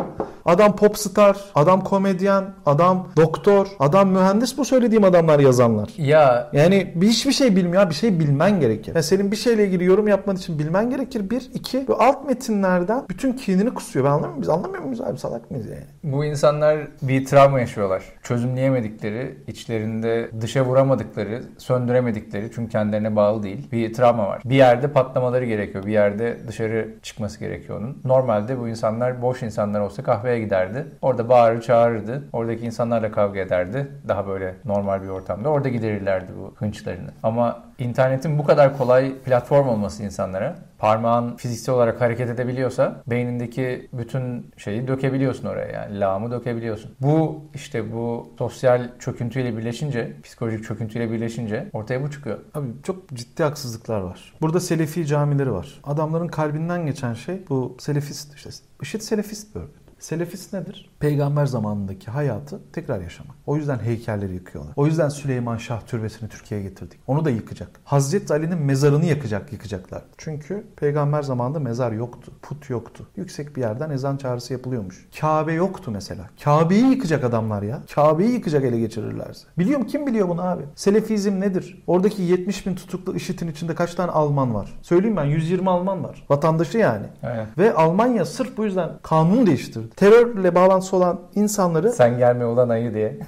Adam 0.48 0.76
popstar, 0.76 1.36
adam 1.54 1.84
komedyen, 1.84 2.44
adam 2.66 3.08
doktor, 3.16 3.66
adam 3.78 4.10
mühendis 4.10 4.58
bu 4.58 4.64
söylediğim 4.64 5.04
adamlar 5.04 5.38
yazanlar. 5.38 5.88
Ya 5.98 6.50
Yani 6.52 6.92
bir 6.94 7.08
hiçbir 7.08 7.32
şey 7.32 7.56
bilmiyor. 7.56 7.90
Bir 7.90 7.94
şey 7.94 8.20
bilmen 8.20 8.60
gerekir. 8.60 8.94
Ya 8.94 9.02
senin 9.02 9.30
bir 9.30 9.36
şeyle 9.36 9.66
ilgili 9.66 9.84
yorum 9.84 10.08
yapman 10.08 10.36
için 10.36 10.58
bilmen 10.58 10.90
gerekir. 10.90 11.30
Bir, 11.30 11.50
iki. 11.54 11.88
Bu 11.88 12.02
alt 12.02 12.26
metinlerden 12.26 13.04
bütün 13.10 13.32
kinini 13.32 13.74
kusuyor. 13.74 14.04
Ben 14.06 14.10
anlamıyorum. 14.10 14.42
Biz 14.42 14.48
anlamıyor 14.48 14.82
muyuz 14.82 15.00
abi? 15.00 15.18
Salak 15.18 15.50
mıyız 15.50 15.66
yani? 15.66 15.84
bu 16.12 16.24
insanlar 16.24 16.78
bir 17.02 17.24
travma 17.24 17.60
yaşıyorlar. 17.60 18.02
Çözümleyemedikleri, 18.22 19.38
içlerinde 19.46 20.30
dışa 20.40 20.64
vuramadıkları, 20.64 21.42
söndüremedikleri 21.58 22.50
çünkü 22.54 22.72
kendilerine 22.72 23.16
bağlı 23.16 23.42
değil 23.42 23.68
bir 23.72 23.92
travma 23.92 24.28
var. 24.28 24.42
Bir 24.44 24.56
yerde 24.56 24.92
patlamaları 24.92 25.44
gerekiyor. 25.44 25.86
Bir 25.86 25.92
yerde 25.92 26.38
dışarı 26.48 26.88
çıkması 27.02 27.40
gerekiyor 27.40 27.80
onun. 27.80 27.98
Normalde 28.04 28.60
bu 28.60 28.68
insanlar 28.68 29.22
boş 29.22 29.42
insanlar 29.42 29.80
olsa 29.80 30.02
kahveye 30.02 30.37
giderdi. 30.38 30.86
Orada 31.02 31.28
bağırır 31.28 31.60
çağırırdı. 31.60 32.24
Oradaki 32.32 32.66
insanlarla 32.66 33.12
kavga 33.12 33.40
ederdi. 33.40 33.88
Daha 34.08 34.26
böyle 34.26 34.54
normal 34.64 35.02
bir 35.02 35.08
ortamda. 35.08 35.48
Orada 35.48 35.68
giderirlerdi 35.68 36.32
bu 36.40 36.54
hınçlarını. 36.56 37.10
Ama 37.22 37.62
internetin 37.78 38.38
bu 38.38 38.44
kadar 38.44 38.78
kolay 38.78 39.14
platform 39.14 39.68
olması 39.68 40.02
insanlara 40.02 40.56
parmağın 40.78 41.36
fiziksel 41.36 41.74
olarak 41.74 42.00
hareket 42.00 42.30
edebiliyorsa 42.30 43.02
beynindeki 43.06 43.88
bütün 43.92 44.50
şeyi 44.56 44.88
dökebiliyorsun 44.88 45.48
oraya 45.48 45.72
yani 45.72 46.00
lağımı 46.00 46.30
dökebiliyorsun. 46.30 46.90
Bu 47.00 47.44
işte 47.54 47.92
bu 47.92 48.28
sosyal 48.38 48.88
çöküntüyle 48.98 49.56
birleşince, 49.56 50.12
psikolojik 50.22 50.64
çöküntüyle 50.64 51.10
birleşince 51.10 51.68
ortaya 51.72 52.02
bu 52.02 52.10
çıkıyor. 52.10 52.38
Abi 52.54 52.66
çok 52.82 53.08
ciddi 53.08 53.42
haksızlıklar 53.42 54.00
var. 54.00 54.34
Burada 54.40 54.60
Selefi 54.60 55.06
camileri 55.06 55.52
var. 55.52 55.80
Adamların 55.84 56.28
kalbinden 56.28 56.86
geçen 56.86 57.14
şey 57.14 57.42
bu 57.48 57.76
Selefist 57.80 58.34
işte. 58.34 58.50
IŞİD 58.82 59.00
Selefist 59.00 59.54
bir 59.54 59.60
örgüt. 59.60 59.87
Selefist 59.98 60.52
nedir? 60.52 60.90
Peygamber 61.00 61.46
zamanındaki 61.46 62.10
hayatı 62.10 62.60
tekrar 62.72 63.00
yaşamak. 63.00 63.36
O 63.46 63.56
yüzden 63.56 63.78
heykelleri 63.78 64.34
yıkıyorlar. 64.34 64.72
O 64.76 64.86
yüzden 64.86 65.08
Süleyman 65.08 65.56
Şah 65.56 65.80
türbesini 65.80 66.28
Türkiye'ye 66.28 66.68
getirdik. 66.68 67.00
Onu 67.06 67.24
da 67.24 67.30
yıkacak. 67.30 67.70
Hazreti 67.84 68.32
Ali'nin 68.32 68.58
mezarını 68.58 69.04
yakacak, 69.04 69.52
yıkacaklar. 69.52 70.02
Çünkü 70.18 70.66
peygamber 70.76 71.22
zamanında 71.22 71.58
mezar 71.58 71.92
yoktu. 71.92 72.32
Put 72.42 72.70
yoktu. 72.70 73.06
Yüksek 73.16 73.56
bir 73.56 73.60
yerden 73.60 73.90
ezan 73.90 74.16
çağrısı 74.16 74.52
yapılıyormuş. 74.52 75.08
Kabe 75.20 75.52
yoktu 75.52 75.90
mesela. 75.90 76.30
Kabe'yi 76.44 76.84
yıkacak 76.90 77.24
adamlar 77.24 77.62
ya. 77.62 77.82
Kabe'yi 77.94 78.30
yıkacak 78.30 78.64
ele 78.64 78.78
geçirirlerse. 78.78 79.46
Biliyorum 79.58 79.86
kim 79.86 80.06
biliyor 80.06 80.28
bunu 80.28 80.42
abi? 80.42 80.62
Selefizm 80.74 81.40
nedir? 81.40 81.82
Oradaki 81.86 82.22
70 82.22 82.66
bin 82.66 82.74
tutuklu 82.74 83.16
IŞİD'in 83.16 83.48
içinde 83.48 83.74
kaç 83.74 83.94
tane 83.94 84.10
Alman 84.10 84.54
var? 84.54 84.78
Söyleyeyim 84.82 85.16
ben 85.16 85.24
120 85.24 85.70
Alman 85.70 86.04
var. 86.04 86.26
Vatandaşı 86.30 86.78
yani. 86.78 87.06
Evet. 87.22 87.46
Ve 87.58 87.74
Almanya 87.74 88.24
sırf 88.24 88.56
bu 88.56 88.64
yüzden 88.64 88.90
kanun 89.02 89.46
değiştirdi. 89.46 89.87
Terörle 89.96 90.54
bağlantısı 90.54 90.96
olan 90.96 91.20
insanları 91.34 91.92
Sen 91.92 92.18
gelme 92.18 92.46
ulan 92.46 92.68
ayı 92.68 92.94
diye. 92.94 93.18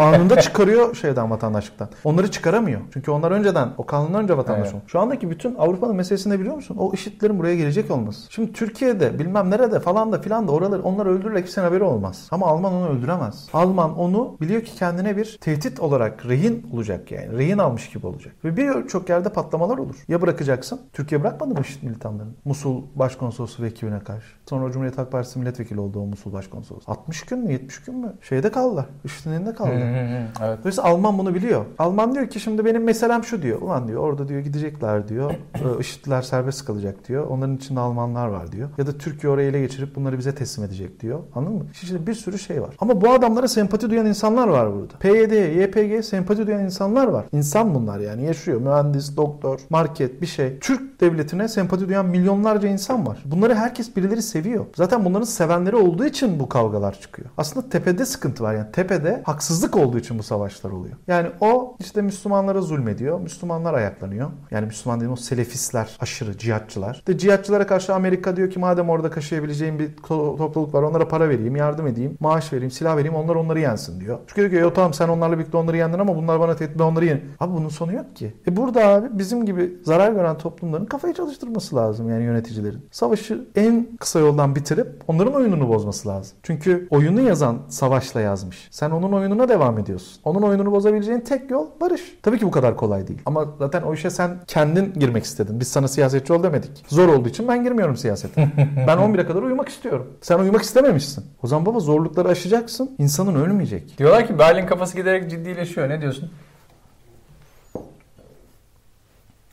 anında 0.00 0.40
çıkarıyor 0.40 0.94
şeyden 0.94 1.30
vatandaşlıktan. 1.30 1.88
Onları 2.04 2.30
çıkaramıyor. 2.30 2.80
Çünkü 2.92 3.10
onlar 3.10 3.30
önceden 3.30 3.68
o 3.78 3.86
kanundan 3.86 4.22
önce 4.22 4.36
vatandaş 4.36 4.62
Evet. 4.64 4.74
olmuş. 4.74 4.92
Şu 4.92 5.00
andaki 5.00 5.30
bütün 5.30 5.54
Avrupa'nın 5.54 5.96
meselesini 5.96 6.40
biliyor 6.40 6.54
musun? 6.54 6.76
O 6.80 6.92
IŞİD'lerin 6.94 7.38
buraya 7.38 7.56
gelecek 7.56 7.90
olması. 7.90 8.32
Şimdi 8.32 8.52
Türkiye'de 8.52 9.18
bilmem 9.18 9.50
nerede 9.50 9.80
falan 9.80 10.12
da 10.12 10.20
filan 10.20 10.48
da 10.48 10.52
oraları 10.52 10.82
onları 10.82 11.08
öldürürler 11.10 11.42
kimsenin 11.42 11.66
haberi 11.66 11.84
olmaz. 11.84 12.28
Ama 12.30 12.46
Alman 12.46 12.72
onu 12.72 12.88
öldüremez. 12.88 13.48
Alman 13.52 13.98
onu 13.98 14.36
biliyor 14.40 14.62
ki 14.62 14.74
kendine 14.74 15.16
bir 15.16 15.38
tehdit 15.40 15.80
olarak 15.80 16.26
rehin 16.26 16.66
olacak 16.74 17.12
yani. 17.12 17.38
Rehin 17.38 17.58
almış 17.58 17.90
gibi 17.90 18.06
olacak. 18.06 18.34
Ve 18.44 18.56
birçok 18.56 19.08
yerde 19.08 19.28
patlamalar 19.28 19.78
olur. 19.78 19.94
Ya 20.08 20.22
bırakacaksın. 20.22 20.80
Türkiye 20.92 21.20
bırakmadı 21.22 21.54
mı 21.54 21.60
IŞİD 21.60 21.82
militanlarını? 21.82 22.32
Musul 22.44 22.82
başkonsolosu 22.94 23.62
ve 23.62 23.66
ekibine 23.66 23.98
karşı. 24.00 24.26
Sonra 24.50 24.72
Cumhuriyet 24.72 24.98
Halk 24.98 25.12
Partisi 25.12 25.38
milletvekili 25.38 25.80
oldu 25.80 25.98
o 26.00 26.06
Musul 26.06 26.32
başkonsolosu. 26.32 26.90
60 26.90 27.22
gün 27.22 27.38
mü 27.38 27.52
70 27.52 27.82
gün 27.82 27.94
mü? 27.94 28.12
Şeyde 28.20 28.50
kaldılar. 28.50 28.86
Hı 29.02 29.54
kaldılar. 29.54 30.26
evet. 30.42 30.58
Dolayısıyla 30.58 30.90
Alman 30.90 31.18
bunu 31.18 31.34
biliyor. 31.34 31.64
Alman 31.78 32.14
diyor 32.14 32.30
ki 32.30 32.40
şimdi 32.40 32.64
benim 32.64 32.84
meselem 32.84 33.24
şu 33.24 33.42
diyor. 33.42 33.62
Ulan 33.62 33.88
diyor 33.88 34.00
orada 34.00 34.28
diyor 34.28 34.40
gidecekler 34.40 35.08
diyor. 35.08 35.34
IŞİD'liler 35.80 36.22
serbest 36.22 36.64
kalacak 36.64 37.08
diyor. 37.08 37.26
Onların 37.26 37.56
içinde 37.56 37.80
Almanlar 37.80 38.28
var 38.28 38.52
diyor. 38.52 38.68
Ya 38.78 38.86
da 38.86 38.98
Türkiye 38.98 39.32
oraya 39.32 39.48
ele 39.48 39.60
geçirip 39.60 39.96
bunları 39.96 40.18
bize 40.18 40.34
teslim 40.34 40.64
edecek 40.64 41.00
diyor. 41.00 41.20
Anladın 41.34 41.56
mı? 41.56 41.64
İçinde 41.82 42.06
bir 42.06 42.14
sürü 42.14 42.38
şey 42.38 42.62
var. 42.62 42.70
Ama 42.78 43.00
bu 43.00 43.10
adamlara 43.10 43.48
sempati 43.48 43.90
duyan 43.90 44.06
insanlar 44.06 44.48
var 44.48 44.74
burada. 44.74 44.94
PYD, 45.00 45.32
YPG 45.32 46.04
sempati 46.04 46.46
duyan 46.46 46.64
insanlar 46.64 47.06
var. 47.06 47.24
İnsan 47.32 47.74
bunlar 47.74 48.00
yani 48.00 48.24
yaşıyor. 48.24 48.60
Mühendis, 48.60 49.16
doktor, 49.16 49.60
market 49.70 50.22
bir 50.22 50.26
şey. 50.26 50.58
Türk 50.58 51.00
devletine 51.00 51.48
sempati 51.48 51.88
duyan 51.88 52.06
milyonlarca 52.06 52.68
insan 52.68 53.06
var. 53.06 53.18
Bunları 53.24 53.54
herkes 53.54 53.96
birileri 53.96 54.22
seviyor. 54.22 54.66
Zaten 54.74 55.04
bunların 55.04 55.24
sevenleri 55.24 55.76
olduğu 55.76 55.89
için 55.98 56.40
bu 56.40 56.48
kavgalar 56.48 57.00
çıkıyor. 57.00 57.28
Aslında 57.36 57.68
tepede 57.68 58.04
sıkıntı 58.04 58.42
var. 58.44 58.54
Yani 58.54 58.72
tepede 58.72 59.22
haksızlık 59.24 59.76
olduğu 59.76 59.98
için 59.98 60.18
bu 60.18 60.22
savaşlar 60.22 60.70
oluyor. 60.70 60.96
Yani 61.08 61.28
o 61.40 61.76
işte 61.80 62.02
Müslümanlara 62.02 62.60
zulmediyor. 62.60 63.20
Müslümanlar 63.20 63.74
ayaklanıyor. 63.74 64.30
Yani 64.50 64.66
Müslüman 64.66 64.98
dediğim 64.98 65.12
o 65.12 65.16
selefistler, 65.16 65.96
aşırı 66.00 66.38
cihatçılar. 66.38 66.94
İşte 66.94 67.18
cihatçılara 67.18 67.66
karşı 67.66 67.94
Amerika 67.94 68.36
diyor 68.36 68.50
ki 68.50 68.58
madem 68.58 68.90
orada 68.90 69.10
kaşıyabileceğim 69.10 69.78
bir 69.78 69.88
to- 69.96 70.36
topluluk 70.38 70.74
var 70.74 70.82
onlara 70.82 71.08
para 71.08 71.28
vereyim, 71.28 71.56
yardım 71.56 71.86
edeyim, 71.86 72.16
maaş 72.20 72.52
vereyim, 72.52 72.70
silah 72.70 72.96
vereyim 72.96 73.14
onlar 73.16 73.34
onları 73.34 73.60
yensin 73.60 74.00
diyor. 74.00 74.18
Çünkü 74.26 74.40
diyor 74.40 74.50
ki 74.50 74.56
"Yo, 74.56 74.72
tamam 74.74 74.94
sen 74.94 75.08
onlarla 75.08 75.38
birlikte 75.38 75.56
onları 75.56 75.76
yendin 75.76 75.98
ama 75.98 76.16
bunlar 76.16 76.40
bana 76.40 76.56
tehdit 76.56 76.80
onları 76.80 77.04
yen. 77.04 77.20
Abi 77.40 77.54
bunun 77.54 77.68
sonu 77.68 77.92
yok 77.92 78.16
ki. 78.16 78.34
E 78.46 78.56
burada 78.56 78.86
abi 78.86 79.06
bizim 79.18 79.46
gibi 79.46 79.72
zarar 79.84 80.12
gören 80.12 80.38
toplumların 80.38 80.84
kafayı 80.86 81.14
çalıştırması 81.14 81.76
lazım 81.76 82.08
yani 82.10 82.24
yöneticilerin. 82.24 82.80
Savaşı 82.90 83.44
en 83.56 83.88
kısa 84.00 84.18
yoldan 84.20 84.54
bitirip 84.54 84.88
onların 85.08 85.34
oyununu 85.34 85.68
bozması 85.80 86.08
lazım. 86.08 86.36
Çünkü 86.42 86.88
oyunu 86.90 87.20
yazan 87.20 87.58
savaşla 87.68 88.20
yazmış. 88.20 88.68
Sen 88.70 88.90
onun 88.90 89.12
oyununa 89.12 89.48
devam 89.48 89.78
ediyorsun. 89.78 90.20
Onun 90.24 90.42
oyununu 90.42 90.72
bozabileceğin 90.72 91.20
tek 91.20 91.50
yol 91.50 91.66
barış. 91.80 92.18
Tabii 92.22 92.38
ki 92.38 92.46
bu 92.46 92.50
kadar 92.50 92.76
kolay 92.76 93.08
değil. 93.08 93.22
Ama 93.26 93.46
zaten 93.58 93.82
o 93.82 93.94
işe 93.94 94.10
sen 94.10 94.40
kendin 94.46 94.92
girmek 94.92 95.24
istedin. 95.24 95.60
Biz 95.60 95.68
sana 95.68 95.88
siyasetçi 95.88 96.32
ol 96.32 96.42
demedik. 96.42 96.84
Zor 96.88 97.08
olduğu 97.08 97.28
için 97.28 97.48
ben 97.48 97.62
girmiyorum 97.64 97.96
siyasete. 97.96 98.48
ben 98.86 98.98
11'e 98.98 99.26
kadar 99.26 99.42
uyumak 99.42 99.68
istiyorum. 99.68 100.06
Sen 100.20 100.38
uyumak 100.38 100.62
istememişsin. 100.62 101.24
O 101.42 101.46
zaman 101.46 101.66
baba 101.66 101.80
zorlukları 101.80 102.28
aşacaksın. 102.28 102.96
İnsanın 102.98 103.34
ölmeyecek. 103.34 103.98
Diyorlar 103.98 104.26
ki 104.26 104.38
Berlin 104.38 104.66
kafası 104.66 104.96
giderek 104.96 105.30
ciddileşiyor. 105.30 105.88
Ne 105.88 106.00
diyorsun? 106.00 106.30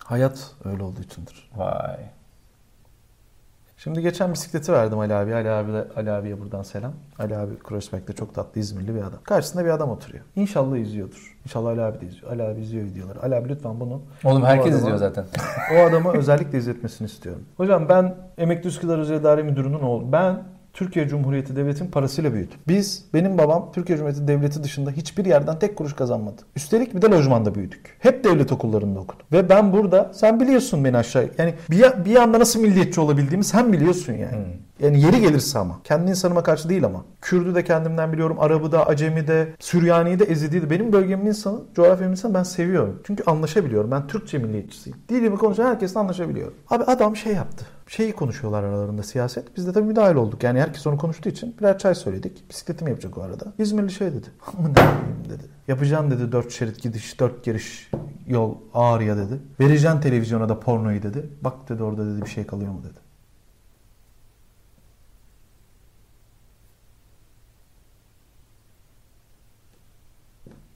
Hayat 0.03 0.51
öyle 0.65 0.83
olduğu 0.83 1.01
içindir. 1.01 1.49
Vay. 1.55 2.16
Şimdi 3.77 4.01
geçen 4.01 4.33
bisikleti 4.33 4.73
verdim 4.73 4.99
Ali 4.99 5.13
abi. 5.13 5.35
Ali 5.35 5.49
abi 5.49 5.71
Ali 5.95 6.11
abiye 6.11 6.39
buradan 6.39 6.61
selam. 6.63 6.93
Ali 7.19 7.37
abi 7.37 7.51
Crossback'te 7.69 8.13
çok 8.13 8.35
tatlı 8.35 8.61
İzmirli 8.61 8.95
bir 8.95 8.99
adam. 8.99 9.19
Karşısında 9.23 9.65
bir 9.65 9.69
adam 9.69 9.89
oturuyor. 9.89 10.23
İnşallah 10.35 10.77
izliyordur. 10.77 11.37
İnşallah 11.45 11.69
Ali 11.69 11.81
abi 11.81 12.01
de 12.01 12.05
izliyor. 12.05 12.31
Ali 12.31 12.43
abi 12.43 12.61
izliyor 12.61 12.85
videoları. 12.85 13.23
Ali 13.23 13.35
abi 13.35 13.49
lütfen 13.49 13.79
bunu 13.79 14.01
Oğlum 14.23 14.43
herkes 14.43 14.65
adama- 14.67 14.77
izliyor 14.79 14.97
zaten. 14.97 15.25
o 15.75 15.85
adama 15.89 16.13
özellikle 16.13 16.57
izletmesini 16.57 17.05
istiyorum. 17.05 17.43
Hocam 17.57 17.89
ben 17.89 18.15
Emekli 18.37 18.67
Üsküdar 18.67 18.99
Özel 18.99 19.15
İdare 19.19 19.43
Müdürü'nün 19.43 19.79
oğlu. 19.79 20.11
Ben 20.11 20.43
Türkiye 20.77 21.07
Cumhuriyeti 21.07 21.55
Devleti'nin 21.55 21.91
parasıyla 21.91 22.33
büyüdüm. 22.33 22.57
Biz, 22.67 23.05
benim 23.13 23.37
babam 23.37 23.71
Türkiye 23.73 23.97
Cumhuriyeti 23.97 24.27
Devleti 24.27 24.63
dışında 24.63 24.91
hiçbir 24.91 25.25
yerden 25.25 25.59
tek 25.59 25.75
kuruş 25.75 25.93
kazanmadı. 25.93 26.41
Üstelik 26.55 26.95
bir 26.95 27.01
de 27.01 27.07
lojmanda 27.07 27.55
büyüdük. 27.55 27.97
Hep 27.99 28.23
devlet 28.23 28.51
okullarında 28.51 28.99
okudum. 28.99 29.25
Ve 29.31 29.49
ben 29.49 29.73
burada, 29.73 30.11
sen 30.13 30.39
biliyorsun 30.39 30.85
beni 30.85 30.97
aşağı, 30.97 31.29
yani 31.37 31.53
bir, 31.71 32.05
bir 32.05 32.15
anda 32.15 32.39
nasıl 32.39 32.61
milliyetçi 32.61 33.01
olabildiğimi 33.01 33.43
sen 33.43 33.73
biliyorsun 33.73 34.13
yani. 34.13 34.31
Hmm. 34.31 34.85
Yani 34.87 35.01
yeri 35.01 35.21
gelirse 35.21 35.59
ama. 35.59 35.79
Kendi 35.83 36.09
insanıma 36.09 36.43
karşı 36.43 36.69
değil 36.69 36.85
ama. 36.85 37.05
Kürdü 37.21 37.55
de 37.55 37.63
kendimden 37.63 38.13
biliyorum. 38.13 38.37
Arabı 38.39 38.71
da, 38.71 38.87
Acemi 38.87 39.27
de, 39.27 39.47
Süryani'yi 39.59 40.19
de, 40.19 40.23
Ezidi'yi 40.23 40.61
de. 40.61 40.69
Benim 40.69 40.93
bölgemin 40.93 41.25
insanı, 41.25 41.59
coğrafyamın 41.75 42.11
insanı 42.11 42.33
ben 42.33 42.43
seviyorum. 42.43 43.01
Çünkü 43.07 43.23
anlaşabiliyorum. 43.23 43.91
Ben 43.91 44.07
Türkçe 44.07 44.37
milliyetçisiyim. 44.37 44.99
Dilimi 45.09 45.37
konuşan 45.37 45.65
herkesle 45.65 45.99
anlaşabiliyorum. 45.99 46.53
Abi 46.69 46.83
adam 46.83 47.15
şey 47.15 47.33
yaptı. 47.33 47.65
Şeyi 47.87 48.13
konuşuyorlar 48.13 48.63
aralarında 48.63 49.03
siyaset. 49.03 49.57
Biz 49.57 49.67
de 49.67 49.73
tabii 49.73 49.85
müdahil 49.85 50.15
olduk. 50.15 50.43
Yani 50.43 50.61
herkes 50.61 50.87
onu 50.87 50.97
konuştuğu 50.97 51.29
için 51.29 51.55
birer 51.59 51.77
çay 51.77 51.95
söyledik. 51.95 52.49
Bisikletimi 52.49 52.89
yapacak 52.89 53.17
o 53.17 53.21
arada. 53.21 53.53
İzmirli 53.57 53.91
şey 53.91 54.07
dedi. 54.07 54.27
Amına 54.57 54.73
koyayım 54.73 55.25
dedi. 55.29 55.43
Yapacağım 55.67 56.11
dedi 56.11 56.31
dört 56.31 56.51
şerit 56.51 56.81
gidiş, 56.81 57.19
dört 57.19 57.43
giriş 57.43 57.91
yol 58.27 58.55
ağrıya 58.73 59.17
dedi. 59.17 59.39
Vereceksin 59.59 60.01
televizyona 60.01 60.49
da 60.49 60.59
pornoyu 60.59 61.03
dedi. 61.03 61.29
Bak 61.41 61.69
dedi 61.69 61.83
orada 61.83 62.05
dedi 62.05 62.21
bir 62.21 62.29
şey 62.29 62.45
kalıyor 62.45 62.71
mu 62.71 62.83
dedi. 62.83 62.99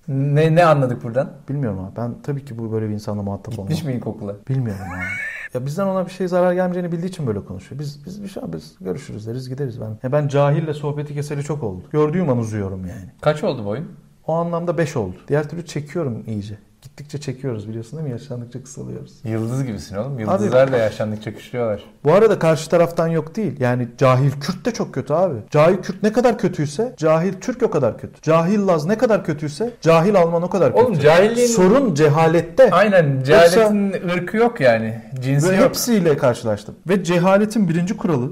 Ne, 0.08 0.56
ne 0.56 0.66
anladık 0.66 1.04
buradan? 1.04 1.32
Bilmiyorum 1.50 1.80
abi. 1.80 1.96
Ben 1.96 2.22
tabii 2.24 2.46
ki 2.46 2.58
bu 2.58 2.72
böyle 2.72 2.90
bir 2.90 2.94
insanla 2.94 3.24
muhatap 3.24 3.54
olmam. 3.54 3.68
Gitmiş 3.68 3.84
mi 3.84 3.94
ilkokula? 3.94 4.36
Bilmiyorum 4.50 4.86
abi. 4.96 5.41
Ya 5.54 5.66
bizden 5.66 5.88
ona 5.88 6.06
bir 6.06 6.12
şey 6.12 6.28
zarar 6.28 6.54
gelmeyeceğini 6.54 6.92
bildiği 6.92 7.08
için 7.08 7.28
böyle 7.28 7.46
konuşuyor. 7.46 7.80
Biz 7.82 8.06
biz 8.06 8.24
bir 8.24 8.28
şey 8.28 8.44
biz 8.54 8.76
görüşürüz 8.82 9.28
deriz 9.28 9.50
gideriz 9.50 9.82
ben. 9.82 9.98
Ya 10.04 10.12
ben 10.12 10.28
cahille 10.28 10.74
sohbeti 10.74 11.14
keseli 11.14 11.44
çok 11.44 11.64
oldu. 11.64 11.84
Gördüğüm 11.92 12.30
an 12.30 12.38
uzuyorum 12.38 12.86
yani. 12.86 13.12
Kaç 13.22 13.44
oldu 13.44 13.66
boyun? 13.66 13.88
O 14.28 14.34
anlamda 14.34 14.78
5 14.78 14.98
oldu. 14.98 15.16
Diğer 15.28 15.50
türlü 15.50 15.66
çekiyorum 15.66 16.24
iyice. 16.28 16.58
Gittikçe 16.82 17.18
çekiyoruz 17.18 17.70
biliyorsun 17.70 18.00
değil 18.00 18.08
mi? 18.08 18.12
Yaşlandıkça 18.12 18.64
kısalıyoruz. 18.64 19.14
Yıldız 19.24 19.64
gibisin 19.66 19.96
oğlum. 19.96 20.20
Yıldızlar 20.20 20.72
da 20.72 20.78
yaşlandıkça 20.78 21.34
küçülüyorlar. 21.34 21.84
Bu 22.04 22.14
arada 22.14 22.40
karşı 22.40 22.70
taraftan 22.70 23.08
yok 23.08 23.36
değil. 23.36 23.60
Yani 23.60 23.88
cahil 23.98 24.32
Kürt 24.32 24.66
de 24.66 24.72
çok 24.74 24.94
kötü 24.94 25.14
abi. 25.14 25.36
Cahil 25.50 25.78
Kürt 25.78 26.04
ne 26.04 26.14
kadar 26.14 26.38
kötüyse 26.38 26.94
cahil 26.98 27.34
Türk 27.34 27.64
o 27.64 27.72
kadar 27.72 27.98
kötü. 27.98 28.22
Cahil 28.22 28.68
Laz 28.68 28.86
ne 28.86 28.98
kadar 28.98 29.26
kötüyse 29.26 29.74
cahil 29.82 30.16
Alman 30.16 30.44
o 30.44 30.50
kadar 30.50 30.72
kötü. 30.74 30.84
Oğlum 30.84 31.00
cahilliğin... 31.00 31.48
Sorun 31.48 31.94
cehalette. 31.94 32.72
Aynen 32.72 33.24
cehaletin 33.24 33.94
ırkı 34.10 34.38
yok 34.38 34.62
yani. 34.62 35.02
Cinsi 35.22 35.50
Ve 35.50 35.56
yok. 35.56 35.66
hepsiyle 35.66 36.18
karşılaştım. 36.18 36.76
Ve 36.90 37.04
cehaletin 37.04 37.70
birinci 37.70 37.98
kuralı 37.98 38.32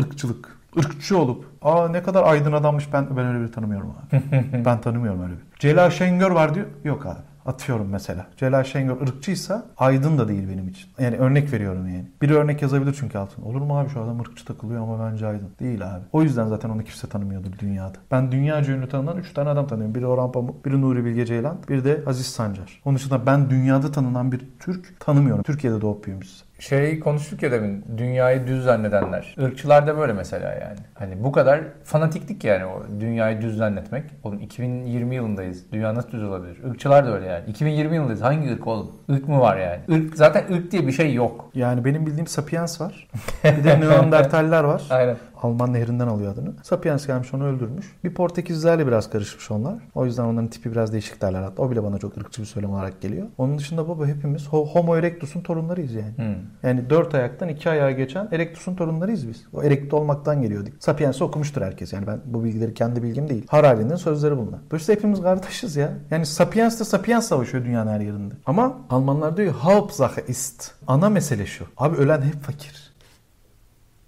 ırkçılık. 0.00 0.54
Irkçı 0.76 1.18
olup 1.18 1.44
aa 1.62 1.88
ne 1.88 2.02
kadar 2.02 2.22
aydın 2.22 2.52
adammış 2.52 2.92
ben 2.92 3.16
ben 3.16 3.26
öyle 3.26 3.40
biri 3.40 3.50
tanımıyorum 3.50 3.90
abi. 3.90 4.22
ben 4.64 4.80
tanımıyorum 4.80 5.22
öyle 5.22 5.32
bir. 5.32 5.58
Celal 5.58 5.90
Şengör 5.90 6.30
var 6.30 6.54
diyor. 6.54 6.66
Yok 6.84 7.06
abi. 7.06 7.33
Atıyorum 7.46 7.88
mesela. 7.88 8.26
Celal 8.36 8.64
Şengör 8.64 9.00
ırkçıysa 9.00 9.66
aydın 9.76 10.18
da 10.18 10.28
değil 10.28 10.48
benim 10.48 10.68
için. 10.68 10.88
Yani 10.98 11.16
örnek 11.16 11.52
veriyorum 11.52 11.88
yani. 11.88 12.04
Biri 12.22 12.34
örnek 12.34 12.62
yazabilir 12.62 12.96
çünkü 13.00 13.18
altına. 13.18 13.44
Olur 13.44 13.60
mu 13.60 13.78
abi 13.78 13.90
şu 13.90 14.02
adam 14.02 14.20
ırkçı 14.20 14.44
takılıyor 14.44 14.82
ama 14.82 15.10
bence 15.10 15.26
aydın. 15.26 15.50
Değil 15.60 15.94
abi. 15.94 16.04
O 16.12 16.22
yüzden 16.22 16.46
zaten 16.46 16.70
onu 16.70 16.84
kimse 16.84 17.08
tanımıyordur 17.08 17.58
dünyada. 17.58 17.98
Ben 18.10 18.32
dünyaca 18.32 18.74
ünlü 18.74 18.88
tanınan 18.88 19.16
3 19.16 19.32
tane 19.32 19.48
adam 19.48 19.66
tanıyorum. 19.66 19.94
Biri 19.94 20.06
Orhan 20.06 20.32
Pamuk, 20.32 20.64
biri 20.64 20.80
Nuri 20.80 21.04
Bilge 21.04 21.26
Ceylan, 21.26 21.58
biri 21.68 21.84
de 21.84 22.02
Aziz 22.06 22.26
Sancar. 22.26 22.80
Onun 22.84 22.96
dışında 22.96 23.26
ben 23.26 23.50
dünyada 23.50 23.92
tanınan 23.92 24.32
bir 24.32 24.40
Türk 24.60 25.00
tanımıyorum. 25.00 25.42
Türkiye'de 25.42 25.80
doğup 25.80 26.06
büyümüşüz. 26.06 26.44
Şey 26.58 27.00
konuştuk 27.00 27.42
ya 27.42 27.52
demin 27.52 27.84
dünyayı 27.96 28.46
düz 28.46 28.64
zannedenler. 28.64 29.34
Irkçılar 29.38 29.86
da 29.86 29.98
böyle 29.98 30.12
mesela 30.12 30.52
yani. 30.52 30.78
Hani 30.94 31.24
bu 31.24 31.32
kadar 31.32 31.60
fanatiklik 31.84 32.44
yani 32.44 32.66
o 32.66 32.82
dünyayı 33.00 33.40
düz 33.40 33.56
zannetmek. 33.56 34.04
Oğlum 34.24 34.40
2020 34.40 35.14
yılındayız. 35.14 35.72
Dünya 35.72 35.94
nasıl 35.94 36.10
düz 36.10 36.22
olabilir? 36.22 36.58
Irkçılar 36.70 37.06
da 37.06 37.14
öyle 37.14 37.26
yani. 37.26 37.44
2020 37.50 37.96
yılındayız. 37.96 38.22
Hangi 38.22 38.52
ırk 38.52 38.66
oğlum? 38.66 38.92
Irk 39.08 39.28
mı 39.28 39.40
var 39.40 39.56
yani? 39.56 39.80
Irk, 39.88 40.16
zaten 40.16 40.54
ırk 40.54 40.72
diye 40.72 40.86
bir 40.86 40.92
şey 40.92 41.14
yok. 41.14 41.50
Yani 41.54 41.84
benim 41.84 42.06
bildiğim 42.06 42.26
Sapiens 42.26 42.80
var. 42.80 43.08
Bir 43.44 43.64
de 43.64 43.80
Neandertaller 43.80 44.64
var. 44.64 44.82
Aynen. 44.90 45.16
Alman 45.44 45.72
nehrinden 45.72 46.06
alıyor 46.06 46.32
adını. 46.32 46.52
Sapiens 46.62 47.06
gelmiş 47.06 47.34
onu 47.34 47.44
öldürmüş. 47.44 47.92
Bir 48.04 48.14
Portekizlerle 48.14 48.86
biraz 48.86 49.10
karışmış 49.10 49.50
onlar. 49.50 49.74
O 49.94 50.06
yüzden 50.06 50.24
onların 50.24 50.48
tipi 50.48 50.72
biraz 50.72 50.92
değişik 50.92 51.22
derler 51.22 51.42
hatta. 51.42 51.62
O 51.62 51.70
bile 51.70 51.82
bana 51.82 51.98
çok 51.98 52.16
ırkçı 52.16 52.42
bir 52.42 52.46
söylem 52.46 52.70
olarak 52.70 53.00
geliyor. 53.00 53.26
Onun 53.38 53.58
dışında 53.58 53.88
baba 53.88 54.06
hepimiz 54.06 54.42
Ho- 54.46 54.66
Homo 54.68 54.96
erectus'un 54.96 55.40
torunlarıyız 55.40 55.94
yani. 55.94 56.16
Hmm. 56.16 56.34
Yani 56.62 56.90
dört 56.90 57.14
ayaktan 57.14 57.48
iki 57.48 57.70
ayağa 57.70 57.90
geçen 57.90 58.28
Erectus'un 58.32 58.74
torunlarıyız 58.76 59.28
biz. 59.28 59.44
O 59.52 59.62
erekti 59.62 59.96
olmaktan 59.96 60.42
geliyorduk. 60.42 60.72
Sapiens'i 60.80 61.24
okumuştur 61.24 61.62
herkes 61.62 61.92
yani 61.92 62.06
ben 62.06 62.20
bu 62.24 62.44
bilgileri 62.44 62.74
kendi 62.74 63.02
bilgim 63.02 63.28
değil. 63.28 63.46
Harari'nin 63.48 63.96
sözleri 63.96 64.36
bunlar. 64.36 64.60
Dolayısıyla 64.70 64.98
hepimiz 64.98 65.22
kardeşiz 65.22 65.76
ya. 65.76 65.92
Yani 66.10 66.26
Sapiens 66.26 66.80
de 66.80 66.84
Sapiens 66.84 67.28
savaşıyor 67.28 67.64
dünyanın 67.64 67.90
her 67.90 68.00
yerinde. 68.00 68.34
Ama 68.46 68.76
Almanlar 68.90 69.36
diyor 69.36 69.54
Hauptsache 69.54 70.24
ist. 70.28 70.72
Ana 70.86 71.08
mesele 71.08 71.46
şu. 71.46 71.64
Abi 71.76 71.96
ölen 71.96 72.22
hep 72.22 72.42
fakir. 72.42 72.94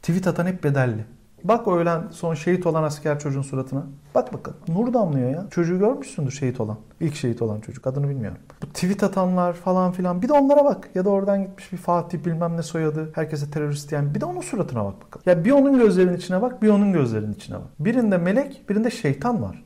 Tweet 0.02 0.26
atan 0.26 0.46
hep 0.46 0.64
bedelli. 0.64 1.04
Bak 1.48 1.68
o 1.68 1.76
ölen 1.76 2.02
son 2.10 2.34
şehit 2.34 2.66
olan 2.66 2.82
asker 2.82 3.18
çocuğun 3.18 3.42
suratına. 3.42 3.82
Bak 4.14 4.34
bakalım. 4.34 4.58
Nur 4.68 4.92
damlıyor 4.92 5.30
ya. 5.30 5.46
Çocuğu 5.50 5.78
görmüşsündür 5.78 6.30
şehit 6.30 6.60
olan. 6.60 6.78
İlk 7.00 7.14
şehit 7.14 7.42
olan 7.42 7.60
çocuk. 7.60 7.86
Adını 7.86 8.08
bilmiyorum. 8.08 8.38
Bu 8.62 8.66
tweet 8.66 9.02
atanlar 9.02 9.52
falan 9.52 9.92
filan. 9.92 10.22
Bir 10.22 10.28
de 10.28 10.32
onlara 10.32 10.64
bak. 10.64 10.90
Ya 10.94 11.04
da 11.04 11.10
oradan 11.10 11.42
gitmiş 11.42 11.72
bir 11.72 11.76
Fatih 11.76 12.18
bilmem 12.24 12.56
ne 12.56 12.62
soyadı. 12.62 13.10
Herkese 13.14 13.50
terörist 13.50 13.90
diyen. 13.90 14.14
Bir 14.14 14.20
de 14.20 14.24
onun 14.24 14.40
suratına 14.40 14.84
bak 14.84 14.94
bakalım. 15.02 15.22
Ya 15.26 15.44
bir 15.44 15.50
onun 15.50 15.78
gözlerinin 15.78 16.16
içine 16.16 16.42
bak. 16.42 16.62
Bir 16.62 16.68
onun 16.68 16.92
gözlerinin 16.92 17.32
içine 17.32 17.56
bak. 17.56 17.66
Birinde 17.78 18.18
melek 18.18 18.68
birinde 18.68 18.90
şeytan 18.90 19.42
var. 19.42 19.65